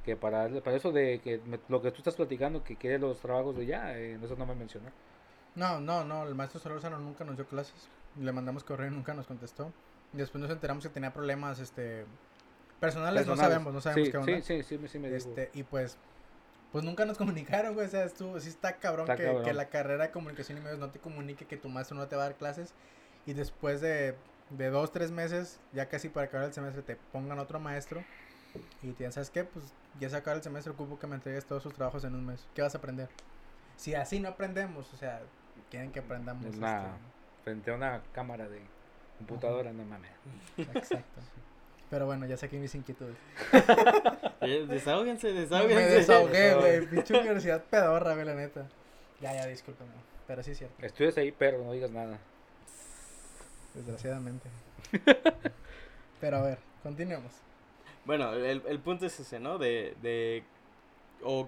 [0.04, 3.56] que para, para eso de que lo que tú estás platicando, que quiere los trabajos
[3.56, 4.90] de ya, eh, eso no me mencionó.
[5.56, 7.90] No, no, no, el maestro Solorzano nunca nos dio clases.
[8.20, 9.72] Le mandamos correo y nunca nos contestó.
[10.14, 12.06] Después nos enteramos que tenía problemas este
[12.80, 14.42] personales, no sabemos, no sabemos qué onda.
[14.42, 15.98] Sí, sí, sí, me este, y pues
[16.72, 20.06] pues nunca nos comunicaron, güey, o sea, estuvo, sí está cabrón, que, que la carrera
[20.06, 22.36] de comunicación y medios no te comunique que tu maestro no te va a dar
[22.36, 22.74] clases
[23.26, 24.16] y después de
[24.58, 28.04] de dos, tres meses, ya casi para acabar el semestre, te pongan otro maestro
[28.84, 29.44] y te ¿sabes qué?
[29.44, 32.26] Pues ya se acaba el semestre, ocupo que me entregues todos sus trabajos en un
[32.26, 32.48] mes.
[32.54, 33.10] ¿Qué vas a aprender?
[33.78, 35.22] Si así no aprendemos, o sea,
[35.70, 36.46] quieren que aprendamos.
[36.46, 36.66] Este,
[37.44, 38.62] frente a una cámara de
[39.18, 40.12] computadora, no mames.
[40.58, 41.22] Exacto.
[41.90, 43.18] Pero bueno, ya saqué mis inquietudes.
[44.70, 45.76] desahóguense, desahóguense.
[45.76, 46.86] me desahogué, güey.
[46.88, 48.66] Pinche universidad pedorra, güey, la neta.
[49.20, 49.92] Ya, ya, discúlpame.
[50.26, 50.86] Pero sí es cierto.
[50.86, 52.18] Estudias ahí, pero no digas nada
[53.74, 54.50] desgraciadamente.
[56.22, 57.34] Pero a ver, continuemos.
[58.06, 59.58] Bueno, el, el punto es ese, ¿no?
[59.58, 60.44] De, de,
[61.24, 61.48] o,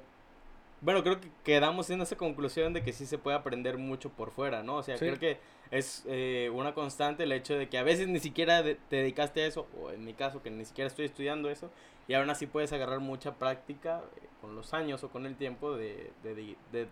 [0.81, 4.31] bueno, creo que quedamos en esa conclusión de que sí se puede aprender mucho por
[4.31, 4.75] fuera, ¿no?
[4.75, 5.39] O sea, creo que
[5.71, 9.47] es eh, una constante el hecho de que a veces ni siquiera te dedicaste a
[9.47, 11.71] eso, o en mi caso que ni siquiera estoy estudiando eso,
[12.07, 15.75] y aún así puedes agarrar mucha práctica eh, con los años o con el tiempo
[15.75, 16.35] de, de,
[16.71, 16.87] de,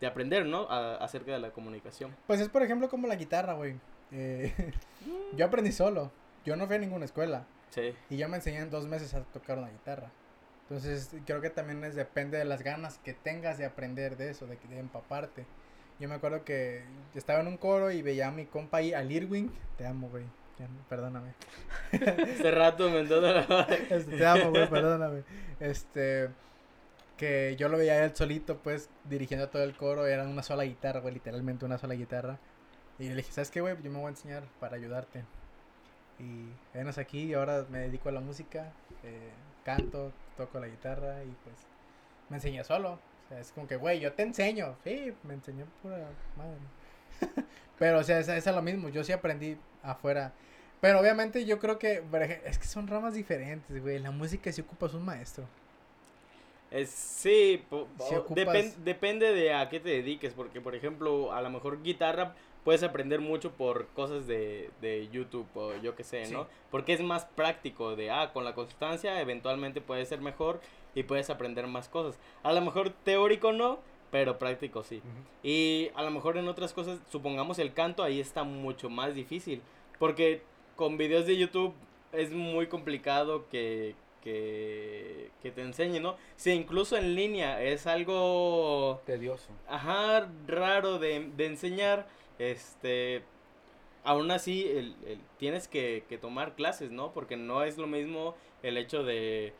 [0.00, 0.68] de aprender, ¿no?
[0.68, 2.14] acerca de la comunicación.
[2.26, 3.76] Pues es por ejemplo como la guitarra, güey.
[4.12, 4.52] Eh,
[5.36, 6.10] yo aprendí solo.
[6.44, 7.46] Yo no fui a ninguna escuela.
[7.70, 7.94] Sí.
[8.10, 10.10] Y ya me enseñé en dos meses a tocar una guitarra.
[10.62, 14.46] Entonces, creo que también es, depende de las ganas que tengas de aprender de eso,
[14.46, 15.46] de, de empaparte.
[15.98, 16.82] Yo me acuerdo que
[17.14, 19.52] estaba en un coro y veía a mi compa ahí, al Irwin.
[19.76, 20.24] Te amo, güey.
[20.88, 21.34] Perdóname.
[21.92, 23.00] Hace rato me
[23.90, 25.22] este, Te amo, güey, perdóname.
[25.60, 26.30] Este.
[27.16, 30.06] Que yo lo veía él solito, pues, dirigiendo todo el coro.
[30.06, 32.38] Era una sola guitarra, güey, literalmente una sola guitarra.
[33.02, 33.74] Y le dije, ¿sabes qué, güey?
[33.82, 35.24] Yo me voy a enseñar para ayudarte.
[36.20, 38.72] Y venos aquí y ahora me dedico a la música,
[39.02, 39.32] eh,
[39.64, 41.56] canto, toco la guitarra y pues
[42.28, 42.92] me enseñé solo.
[42.92, 44.76] O sea, es como que, güey, yo te enseño.
[44.84, 45.96] Sí, me enseñó pura
[46.36, 46.60] madre.
[47.80, 48.88] Pero, o sea, es, es, lo mismo.
[48.88, 50.32] Yo sí aprendí afuera.
[50.80, 52.04] Pero obviamente yo creo que,
[52.44, 53.98] es que son ramas diferentes, güey.
[53.98, 55.44] La música sí ocupas un maestro.
[56.70, 57.64] Es, sí,
[58.78, 62.34] depende de a qué te dediques, porque por ejemplo, a lo mejor guitarra
[62.64, 66.46] puedes aprender mucho por cosas de, de YouTube o yo qué sé, ¿no?
[66.70, 70.60] Porque es más práctico de, ah, con la constancia eventualmente puedes ser mejor
[70.94, 72.18] y puedes aprender más cosas.
[72.42, 73.78] A lo mejor teórico no,
[74.10, 75.02] pero práctico sí.
[75.42, 79.62] Y a lo mejor en otras cosas, supongamos el canto, ahí está mucho más difícil.
[79.98, 80.42] Porque
[80.76, 81.74] con videos de YouTube
[82.12, 86.16] es muy complicado que, que, que te enseñe, ¿no?
[86.36, 89.00] Si incluso en línea es algo...
[89.06, 89.48] Tedioso.
[89.66, 92.06] Ajá, raro de, de enseñar,
[92.38, 93.22] este...
[94.04, 97.12] Aún así, el, el, tienes que, que tomar clases, ¿no?
[97.12, 99.54] Porque no es lo mismo el hecho de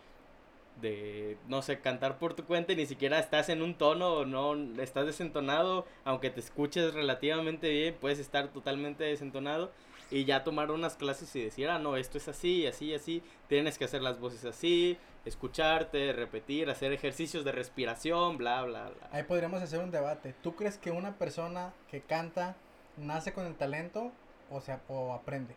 [0.80, 4.54] de, no sé, cantar por tu cuenta y ni siquiera estás en un tono no
[4.80, 9.70] estás desentonado, aunque te escuches relativamente bien, puedes estar totalmente desentonado
[10.10, 13.78] y ya tomar unas clases y decir, ah, no, esto es así, así, así, tienes
[13.78, 19.08] que hacer las voces así, escucharte, repetir, hacer ejercicios de respiración, bla, bla, bla.
[19.12, 20.34] Ahí podríamos hacer un debate.
[20.42, 22.56] ¿Tú crees que una persona que canta
[22.96, 24.12] nace con el talento
[24.50, 25.54] o, sea, o aprende?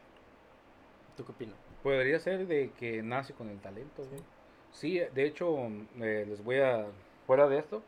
[1.18, 1.55] ¿Tú qué opinas?
[1.84, 4.03] Podría ser de que nace con el talento,
[4.72, 5.70] Sí, de hecho,
[6.01, 6.86] eh, les voy a,
[7.26, 7.82] fuera de esto,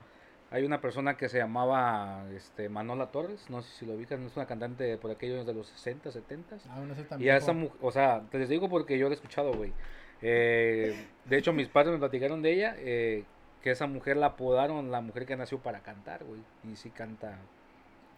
[0.49, 4.35] hay una persona que se llamaba este, Manola Torres, no sé si lo ubican, es
[4.37, 6.57] una cantante por aquellos de los 60, 70.
[6.69, 7.27] Ah, no sé también.
[7.27, 9.73] Y a esa mujer, o sea, te les digo porque yo la he escuchado, güey.
[10.21, 10.95] Eh,
[11.25, 13.23] de hecho, mis padres me platicaron de ella, eh,
[13.61, 16.41] que esa mujer la apodaron la mujer que nació para cantar, güey.
[16.71, 17.37] Y sí canta.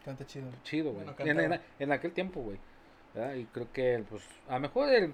[0.06, 0.48] Canta chido.
[0.64, 1.08] Chido, güey.
[1.20, 2.58] en, en, aquel tiempo, güey.
[3.38, 5.14] Y creo que, pues, a lo mejor el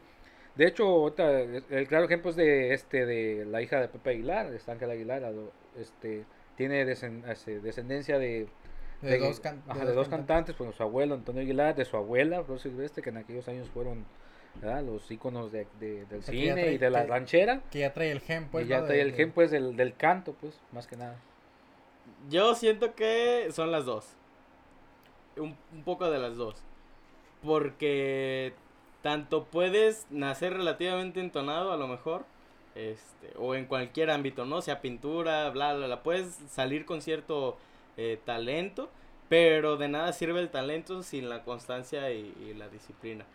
[0.55, 4.71] de hecho, el claro ejemplo es de este de la hija de Pepe Aguilar, de
[4.71, 5.33] Ángel Aguilar,
[5.77, 6.25] este
[6.55, 8.47] tiene descendencia de,
[9.01, 9.41] de, dos,
[10.07, 13.69] cantantes, pues su abuelo Antonio Aguilar, de su abuela Rosy Silvestre, que en aquellos años
[13.69, 14.05] fueron
[14.61, 17.61] los íconos de, del cine y de la ranchera.
[17.71, 18.67] Que ya trae el gen, pues.
[18.67, 21.15] ya trae el gen, pues, del, del canto, pues, más que nada.
[22.29, 24.07] Yo siento que son las dos.
[25.37, 26.63] Un, un poco de las dos.
[27.43, 28.53] Porque
[29.05, 32.25] tanto puedes nacer relativamente entonado a lo mejor,
[32.73, 34.63] este, o en cualquier ámbito, ¿no?
[34.63, 37.55] Sea pintura, bla, bla, bla, puedes salir con cierto
[37.97, 38.89] eh, talento,
[39.29, 43.25] pero de nada sirve el talento sin la constancia y, la disciplina.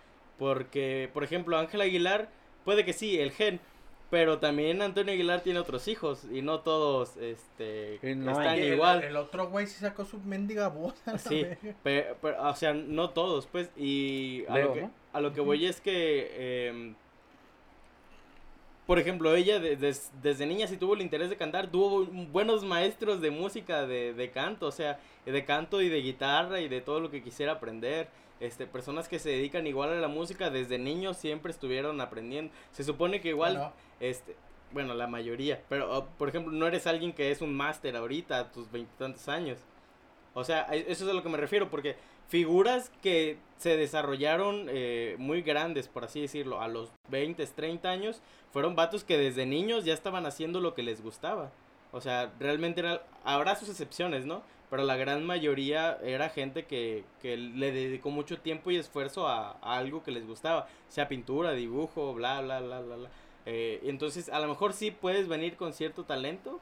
[0.41, 2.31] Porque, por ejemplo, Ángel Aguilar,
[2.65, 3.61] puede que sí, el gen,
[4.09, 9.05] pero también Antonio Aguilar tiene otros hijos y no todos este, están igual.
[9.05, 10.95] El, otro güey sí sacó su mendiga voz.
[11.19, 11.45] Sí,
[11.83, 13.69] pero, o sea, no todos, pues.
[13.77, 16.95] Y a, lo, que, a lo que voy es que, em,
[18.87, 23.31] por ejemplo, ella desde niña sí tuvo el interés de cantar, tuvo buenos maestros de
[23.31, 27.11] música, de, de canto, o sea, de canto y de guitarra y de todo lo
[27.11, 28.09] que quisiera aprender
[28.41, 32.53] este, personas que se dedican igual a la música desde niños siempre estuvieron aprendiendo.
[32.73, 34.35] Se supone que igual, este,
[34.73, 38.39] bueno, la mayoría, pero oh, por ejemplo, no eres alguien que es un máster ahorita
[38.39, 39.59] a tus veintitantos años.
[40.35, 41.97] O sea, eso es a lo que me refiero, porque
[42.29, 48.23] figuras que se desarrollaron eh, muy grandes, por así decirlo, a los 20, 30 años,
[48.53, 51.51] fueron vatos que desde niños ya estaban haciendo lo que les gustaba.
[51.93, 54.43] O sea, realmente era, habrá sus excepciones, ¿no?
[54.71, 59.51] Pero la gran mayoría era gente que, que le dedicó mucho tiempo y esfuerzo a,
[59.63, 63.11] algo que les gustaba, sea pintura, dibujo, bla, bla, bla, bla, bla.
[63.47, 66.61] Eh, entonces, a lo mejor sí puedes venir con cierto talento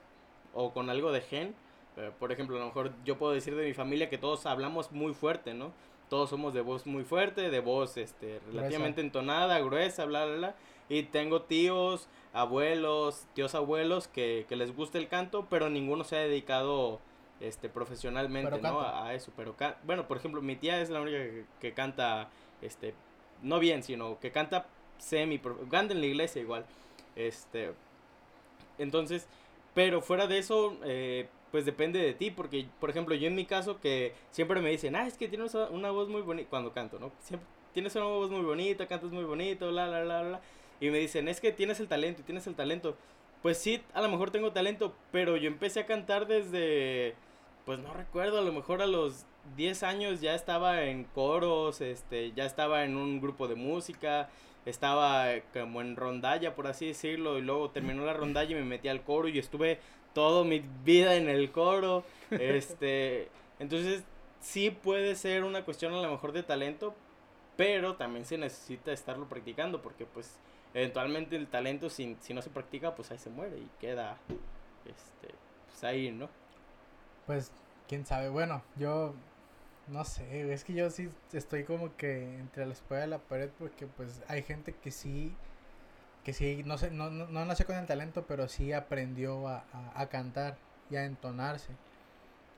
[0.55, 1.55] o con algo de gen.
[1.99, 4.91] Eh, por ejemplo, a lo mejor yo puedo decir de mi familia que todos hablamos
[4.91, 5.73] muy fuerte, ¿no?
[6.09, 10.55] Todos somos de voz muy fuerte, de voz este, relativamente entonada, gruesa, bla, bla, bla.
[10.89, 16.17] Y tengo tíos, abuelos, tíos abuelos que, que les gusta el canto, pero ninguno se
[16.17, 17.01] ha dedicado
[17.41, 18.81] este profesionalmente, ¿no?
[18.81, 21.19] A, eso, pero bueno, por ejemplo, mi tía es la única
[21.61, 22.29] que, canta
[22.63, 22.95] este
[23.43, 24.67] no bien, sino que canta
[24.99, 26.67] semi canta en la iglesia igual.
[27.15, 27.73] Este
[28.79, 29.27] entonces,
[29.75, 33.47] pero fuera de eso eh, pues depende de ti, porque por ejemplo, yo en mi
[33.47, 36.99] caso que siempre me dicen, "Ah, es que tienes una voz muy bonita cuando canto,
[36.99, 37.13] ¿no?
[37.21, 40.41] Siempre tienes una voz muy bonita, cantas muy bonito, bla bla bla bla."
[40.81, 42.97] Y me dicen, "Es que tienes el talento, tienes el talento."
[43.43, 47.15] Pues sí, a lo mejor tengo talento, pero yo empecé a cantar desde
[47.69, 49.27] pues no recuerdo, a lo mejor a los
[49.59, 54.31] 10 años ya estaba en coros, este, ya estaba en un grupo de música,
[54.65, 58.89] estaba como en rondalla, por así decirlo, y luego terminó la rondalla y me metí
[58.89, 59.81] al coro y estuve
[60.15, 64.03] toda mi vida en el coro, este, entonces
[64.41, 66.95] sí puede ser una cuestión a lo mejor de talento,
[67.59, 70.39] pero también se necesita estarlo practicando, porque pues
[70.73, 74.17] eventualmente el talento si, si no se practica, pues ahí se muere y queda,
[74.87, 75.35] este,
[75.67, 76.31] pues ahí, ¿no?
[77.29, 77.53] Pues,
[77.89, 78.31] quién sabe.
[78.31, 79.15] Bueno, yo
[79.89, 83.51] no sé, es que yo sí estoy como que entre la espada y la pared
[83.59, 85.35] porque pues hay gente que sí,
[86.25, 89.65] que sí, no sé, no, no, nació con el talento, pero sí aprendió a,
[89.95, 90.57] a, cantar
[90.91, 91.73] y a entonarse.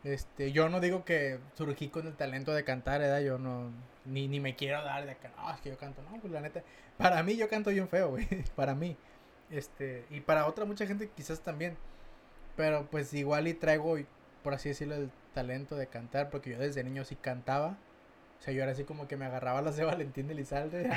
[0.05, 3.21] Este, yo no digo que surgí con el talento de cantar, ¿verdad?
[3.23, 3.71] Yo no,
[4.05, 6.41] ni, ni me quiero dar de acá, no, es que yo canto, no, pues la
[6.41, 6.63] neta,
[6.97, 8.97] para mí yo canto bien feo, güey, para mí,
[9.51, 11.77] este, y para otra mucha gente quizás también,
[12.57, 13.99] pero pues igual y traigo,
[14.43, 17.77] por así decirlo, el talento de cantar, porque yo desde niño sí cantaba,
[18.41, 20.91] o sea, yo era así como que me agarraba las de Valentín de Lizalde.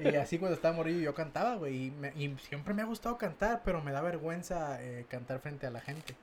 [0.00, 1.92] y así cuando estaba morillo yo cantaba, güey.
[2.16, 5.80] Y, siempre me ha gustado cantar, pero me da vergüenza eh, cantar frente a la
[5.80, 6.14] gente.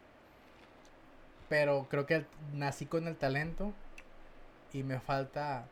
[1.50, 3.74] Pero creo que nací con el talento
[4.72, 5.66] y me falta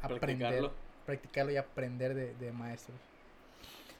[0.00, 0.70] aprender,
[1.04, 3.07] practicarlo, y aprender de, de maestros.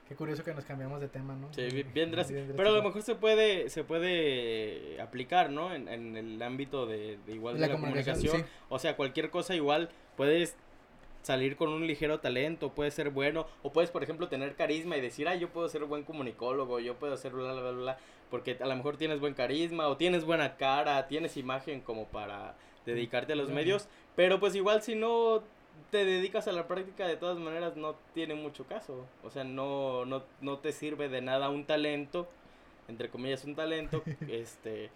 [0.09, 1.53] Qué curioso que nos cambiamos de tema, ¿no?
[1.53, 2.11] Sí, bien,
[2.57, 5.75] Pero a lo mejor se puede, se puede aplicar, ¿no?
[5.75, 8.47] En, en el ámbito de, igual de la, comunicación.
[8.71, 10.57] O sea, cualquier cosa igual puedes
[11.21, 15.03] salir con un ligero talento, puedes ser bueno, o puedes, por ejemplo, tener carisma y
[15.03, 17.99] decir, ah, yo puedo ser buen comunicólogo, yo puedo ser bla, bla, bla,
[18.31, 22.55] porque a lo mejor tienes buen carisma, o tienes buena cara, tienes imagen como para
[22.87, 25.43] dedicarte a los medios, pero pues igual si no
[25.91, 29.07] te dedicas a la práctica de todas maneras no tiene mucho caso.
[29.23, 32.29] O sea, no, no, no te sirve de nada un talento,
[32.89, 34.91] entre comillas un talento, este,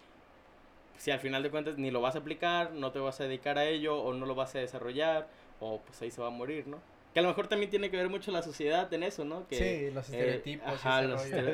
[0.97, 3.57] si al final de cuentas ni lo vas a aplicar, no te vas a dedicar
[3.57, 5.27] a ello o no lo vas a desarrollar,
[5.59, 6.77] o pues ahí se va a morir, ¿no?
[7.13, 9.47] Que a lo mejor también tiene que ver mucho la sociedad en eso, ¿no?
[9.47, 10.85] Que, sí, los eh, estereotipos.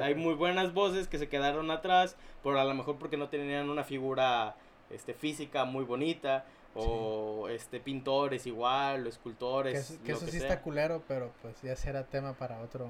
[0.02, 3.70] hay muy buenas voces que se quedaron atrás, por a lo mejor porque no tenían
[3.70, 4.56] una figura
[4.90, 9.99] este, física muy bonita, o este pintores igual, o escultores.
[10.03, 12.89] Que, eso, sí está culero, pero pues ya será tema para otro.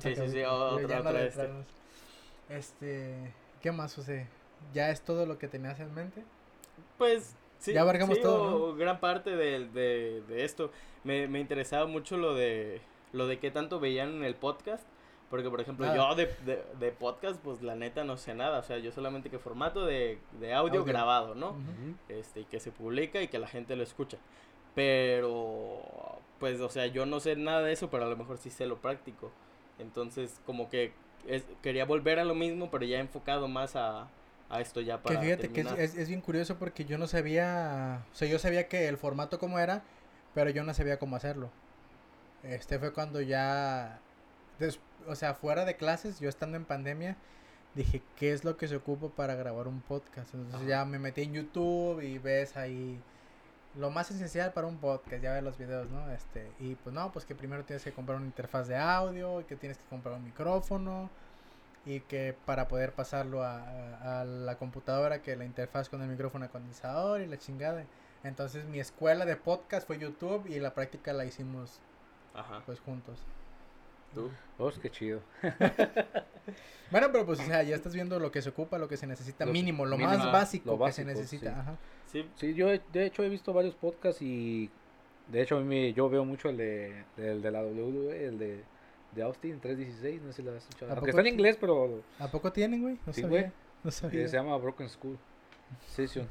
[0.00, 1.50] sí, sí, sí, otro, este.
[2.48, 3.34] este.
[3.60, 4.26] ¿Qué más, José?
[4.72, 6.22] ¿Ya es todo lo que tenías en mente?
[6.98, 7.72] Pues sí.
[7.72, 8.74] Ya abarcamos todo.
[8.76, 10.70] Gran parte de, de, de esto.
[11.04, 12.80] Me, me interesaba mucho lo de
[13.12, 14.86] lo de qué tanto veían en el podcast
[15.30, 16.32] porque, por ejemplo, yo de,
[16.78, 18.60] de, podcast, pues la neta no sé nada.
[18.60, 21.56] O sea, yo solamente que formato de, de audio, grabado, ¿no?
[22.08, 24.18] este, y que se publica y que la gente lo escucha.
[24.74, 28.50] Pero, pues, o sea, yo no sé nada de eso, pero a lo mejor sí
[28.50, 29.32] sé lo práctico.
[29.80, 30.92] Entonces, como que
[31.26, 34.08] es, quería volver a lo mismo, pero ya enfocado más a,
[34.48, 35.18] a esto ya para.
[35.18, 38.04] Que fíjate que es, es bien curioso porque yo no sabía.
[38.12, 39.82] O sea, yo sabía que el formato como era,
[40.34, 41.50] pero yo no sabía cómo hacerlo.
[42.44, 43.98] Este fue cuando ya
[45.08, 47.16] o sea, fuera de clases, yo estando en pandemia,
[47.74, 50.34] dije, ¿qué es lo que se ocupa para grabar un podcast?
[50.34, 53.00] Entonces ya me metí en YouTube y ves ahí
[53.76, 56.10] lo más esencial para un podcast, ya ves los videos, ¿no?
[56.10, 59.44] Este, y pues no, pues que primero tienes que comprar una interfaz de audio, y
[59.44, 61.10] que tienes que comprar un micrófono,
[61.84, 66.50] y que para poder pasarlo a, a, la computadora, que la interfaz con el micrófono
[66.50, 67.84] condensador y la chingada.
[68.24, 71.80] Entonces mi escuela de podcast fue YouTube y la práctica la hicimos
[72.64, 73.18] pues juntos.
[74.16, 74.30] ¿Tú?
[74.56, 75.20] Oh, qué chido.
[76.90, 79.06] bueno, pero pues, o sea, ya estás viendo lo que se ocupa, lo que se
[79.06, 81.60] necesita, mínimo, lo más básico, que se necesita.
[81.60, 81.76] Ajá.
[82.06, 82.26] Sí.
[82.36, 84.70] sí, yo de hecho he visto varios podcasts y
[85.28, 88.64] de hecho a mí yo veo mucho el de, el de la WWE, el de,
[89.12, 90.92] de Austin 316, no sé si lo has escuchado.
[90.92, 92.00] Aunque está en inglés, pero...
[92.18, 92.98] ¿A poco tienen, güey?
[93.04, 93.52] No sabía.
[93.84, 94.28] No sabía.
[94.28, 95.18] se llama Broken School
[95.88, 96.26] Session.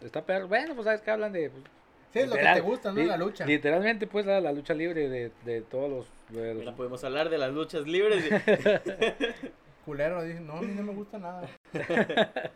[0.00, 0.48] Está perro.
[0.48, 1.50] Bueno, pues sabes que hablan de...
[1.50, 1.64] Pues,
[2.12, 3.02] Sí, es lo que te gusta, ¿no?
[3.02, 3.46] La lucha.
[3.46, 6.06] Literalmente, pues, la, la lucha libre de, de todos los...
[6.28, 8.24] De podemos hablar de las luchas libres.
[9.84, 11.48] Culero, dice, no, a mí no me gusta nada.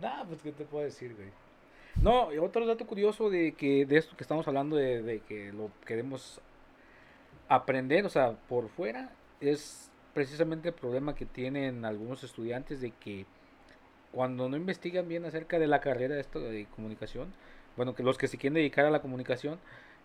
[0.00, 1.28] nada, pues, ¿qué te puedo decir, güey?
[2.00, 5.70] No, otro dato curioso de que de esto que estamos hablando, de, de que lo
[5.84, 6.40] queremos
[7.48, 9.10] aprender, o sea, por fuera,
[9.40, 13.26] es precisamente el problema que tienen algunos estudiantes de que
[14.12, 17.32] cuando no investigan bien acerca de la carrera de esto de comunicación,
[17.78, 19.58] bueno, que los que se quieren dedicar a la comunicación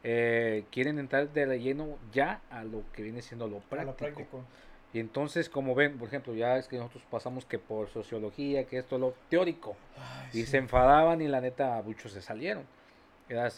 [0.03, 4.45] eh, quieren entrar de relleno ya a lo que viene siendo lo práctico.
[4.93, 8.78] Y entonces, como ven, por ejemplo, ya es que nosotros pasamos que por sociología, que
[8.78, 9.76] esto es lo teórico,
[10.34, 12.63] y se enfadaban y la neta muchos se salieron.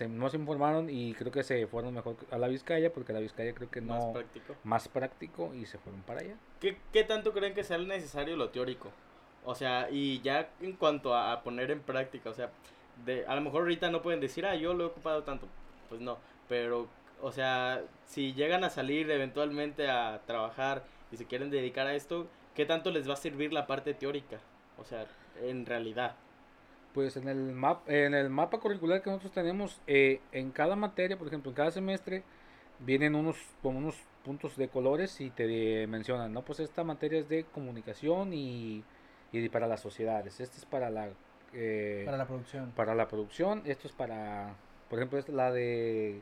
[0.10, 3.54] no se informaron y creo que se fueron mejor a la Vizcaya, porque la Vizcaya
[3.54, 3.96] creo que no...
[3.96, 4.56] Más práctico.
[4.64, 6.36] Más práctico y se fueron para allá.
[6.62, 8.92] ¿Qué, qué tanto creen que sea necesario lo teórico?
[9.44, 12.50] O sea, y ya en cuanto a poner en práctica, o sea,
[13.06, 15.48] de, a lo mejor ahorita no pueden decir, ah, yo lo he ocupado tanto.
[15.90, 16.18] Pues no,
[16.48, 16.88] pero,
[17.22, 22.28] o sea, si llegan a salir eventualmente a trabajar y se quieren dedicar a esto,
[22.56, 24.40] ¿qué tanto les va a servir la parte teórica?
[24.78, 25.06] O sea,
[25.42, 26.16] en realidad.
[26.94, 31.18] Pues en el, map, en el mapa curricular que nosotros tenemos, eh, en cada materia,
[31.18, 32.24] por ejemplo, en cada semestre,
[32.80, 37.30] vienen unos, con unos puntos de colores y te mencionan, no, pues esta materia es
[37.30, 38.84] de comunicación y,
[39.32, 41.10] y para las sociedades, esta es para la
[41.56, 42.72] eh, para la producción.
[42.72, 44.56] Para la producción, esto es para,
[44.90, 46.22] por ejemplo, esta la de,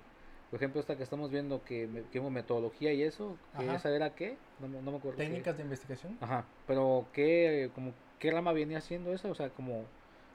[0.52, 4.38] por ejemplo, esta que estamos viendo que, que metodología y eso, que esa era qué,
[4.60, 5.18] no, no me acuerdo.
[5.18, 6.18] Técnicas de investigación.
[6.22, 9.86] Ajá, pero qué, como, qué rama venía haciendo eso, o sea, como,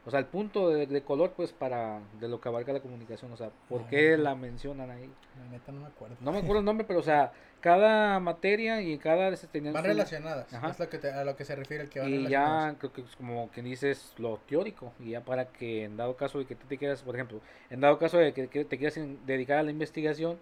[0.09, 3.37] o sea, el punto de, color, pues, para de lo que abarca la comunicación, o
[3.37, 5.11] sea, ¿por qué la mencionan ahí?
[5.39, 6.17] La neta no me acuerdo.
[6.23, 7.31] No me acuerdo el nombre, pero, o sea,
[7.61, 9.37] cada materia y cada...
[9.37, 12.27] Tenían Van relacionadas, es lo que a lo que se refiere el que van Y
[12.27, 16.17] ya, creo que es como que dices lo teórico, y ya para que en dado
[16.17, 18.99] caso de que tú te quieras, por ejemplo, en dado caso de que te quieras
[19.27, 20.39] dedicar a la investigación,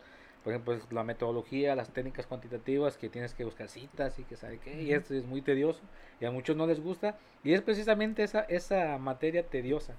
[0.46, 4.58] por ejemplo, la metodología, las técnicas cuantitativas, que tienes que buscar citas y que sabe
[4.58, 5.80] qué, y esto es muy tedioso,
[6.20, 9.94] y a muchos no les gusta, y es precisamente esa, esa materia tediosa,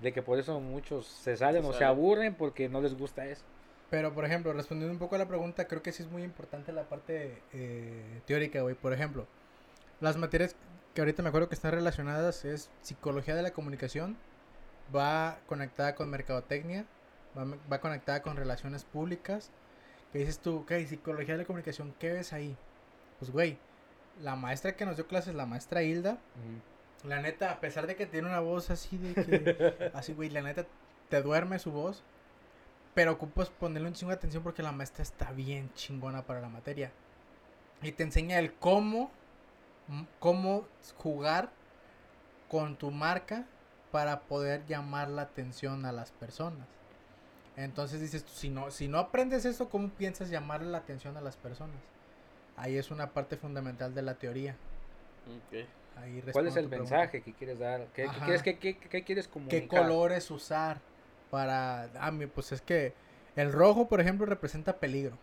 [0.00, 3.44] de que por eso muchos se salen o se aburren porque no les gusta eso.
[3.90, 6.72] Pero, por ejemplo, respondiendo un poco a la pregunta, creo que sí es muy importante
[6.72, 8.76] la parte eh, teórica, güey.
[8.76, 9.26] Por ejemplo,
[10.00, 10.56] las materias
[10.94, 14.16] que ahorita me acuerdo que están relacionadas es psicología de la comunicación,
[14.96, 16.86] va conectada con mercadotecnia,
[17.36, 19.50] va, va conectada con relaciones públicas,
[20.12, 20.58] ¿Qué dices tú?
[20.60, 22.56] Ok, psicología de la comunicación, ¿qué ves ahí?
[23.18, 23.58] Pues, güey,
[24.20, 26.18] la maestra que nos dio clases, la maestra Hilda,
[27.04, 30.42] la neta, a pesar de que tiene una voz así de que, así, güey, la
[30.42, 30.66] neta,
[31.08, 32.02] te duerme su voz,
[32.94, 36.48] pero ocupas ponerle un chingo de atención porque la maestra está bien chingona para la
[36.48, 36.92] materia.
[37.82, 39.10] Y te enseña el cómo,
[40.18, 41.50] cómo jugar
[42.48, 43.46] con tu marca
[43.90, 46.66] para poder llamar la atención a las personas.
[47.64, 51.36] Entonces dices, si no, si no aprendes eso, ¿cómo piensas llamarle la atención a las
[51.36, 51.76] personas?
[52.56, 54.56] Ahí es una parte fundamental de la teoría.
[56.32, 57.86] ¿Cuál es el mensaje que quieres dar?
[57.94, 59.60] ¿Qué, quieres, qué, qué, quieres comunicar?
[59.60, 60.80] ¿Qué colores usar
[61.30, 61.90] para...?
[62.00, 62.94] Ah, pues es que
[63.36, 65.18] el rojo, por ejemplo, representa peligro.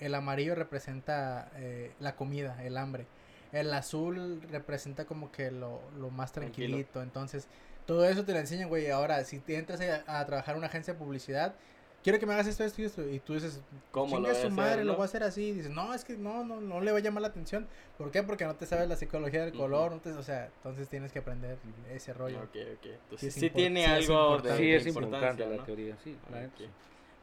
[0.00, 3.06] El amarillo representa eh, la comida, el hambre.
[3.52, 7.02] El azul representa como que lo, lo más tranquilito.
[7.02, 7.46] Entonces,
[7.90, 8.88] todo eso te lo enseñan, güey.
[8.88, 11.56] Ahora, si te entras a, trabajar en una agencia de publicidad,
[12.04, 13.02] quiero que me hagas esto, esto y esto.
[13.02, 13.60] Y tú dices,
[13.90, 15.48] ¿cómo lo su madre, lo voy a hacer así.
[15.48, 17.66] Y dices, no, es que no, no, no le va a llamar la atención.
[17.98, 18.22] ¿Por qué?
[18.22, 19.92] Porque no te sabes la psicología del color.
[19.92, 21.58] o sea, entonces tienes que aprender
[21.92, 22.38] ese rollo.
[22.38, 22.86] Ok, ok.
[22.86, 26.16] Entonces, sí, tiene algo de Sí, es importante la teoría, sí.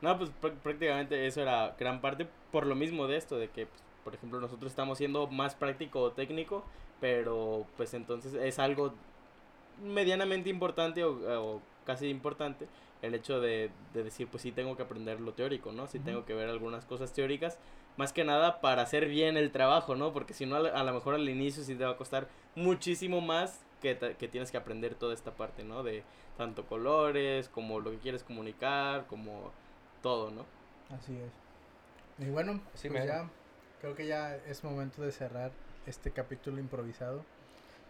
[0.01, 3.81] No, pues prácticamente eso era gran parte por lo mismo de esto, de que, pues,
[4.03, 6.65] por ejemplo, nosotros estamos siendo más práctico o técnico,
[6.99, 8.93] pero pues entonces es algo
[9.81, 12.67] medianamente importante o, casi importante
[13.01, 15.87] el hecho de, decir, pues sí tengo que aprender lo teórico, ¿no?
[15.87, 17.57] Sí tengo que ver algunas cosas teóricas,
[17.95, 20.13] más que nada para hacer bien el trabajo, ¿no?
[20.13, 23.63] Porque si no, a, lo mejor al inicio sí te va a costar muchísimo más
[23.81, 25.83] que, que tienes que aprender toda esta parte, ¿no?
[25.83, 26.03] De
[26.37, 29.51] tanto colores, como lo que quieres comunicar, como
[30.01, 30.45] todo, ¿no?
[30.95, 32.25] Así es.
[32.25, 33.29] Y bueno, pues ya,
[33.81, 35.51] creo que ya es momento de cerrar
[35.85, 37.23] este capítulo improvisado.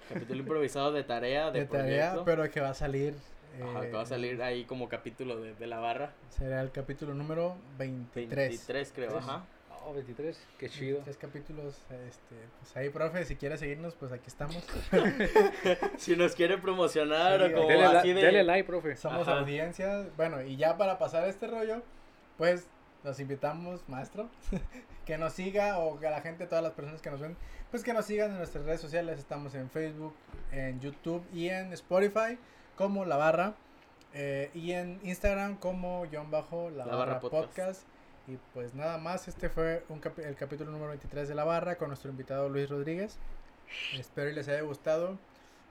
[0.09, 3.15] Capítulo improvisado de tarea, de, tarea, pero que va a salir.
[3.61, 6.11] Ajá, que va a eh, salir ahí como capítulo de, de, la barra.
[6.29, 8.49] Será el capítulo número 23.
[8.49, 9.45] 23 creo, ajá.
[9.89, 10.99] Oh, 23, qué chido.
[11.05, 14.61] Tres capítulos, este, pues ahí, profe, si quiere seguirnos, pues aquí estamos.
[15.97, 18.21] si nos quiere promocionar o como dele, así de...
[18.21, 18.97] Dele like, profe.
[18.97, 20.05] Somos audiencia.
[20.17, 21.83] Bueno, y ya para pasar este rollo,
[22.37, 22.67] pues
[23.08, 24.30] los invitamos, maestro,
[25.05, 27.36] que nos siga o que la gente, todas las personas que nos ven,
[27.72, 29.18] pues que nos sigan en nuestras redes sociales.
[29.18, 30.14] Estamos en Facebook,
[30.51, 32.38] en YouTube y en Spotify
[32.76, 33.55] como La Barra.
[34.14, 37.84] Eh, y en Instagram como John Bajo La, Barra, podcast.
[38.28, 41.89] Y pues nada más, este fue un el capítulo número 23 de La Barra con
[41.89, 43.18] nuestro invitado Luis Rodríguez.
[43.93, 45.18] Espero y les haya gustado.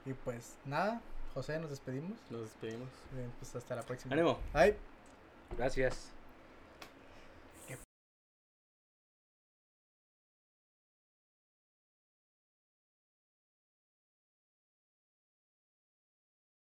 [0.05, 1.01] Y pues nada,
[1.35, 2.19] José, nos despedimos.
[2.31, 2.89] Nos despedimos.
[3.13, 4.15] Bien, pues hasta la próxima.
[4.15, 4.39] Ánimo.
[4.55, 4.77] Bye.
[5.57, 6.16] Gracias.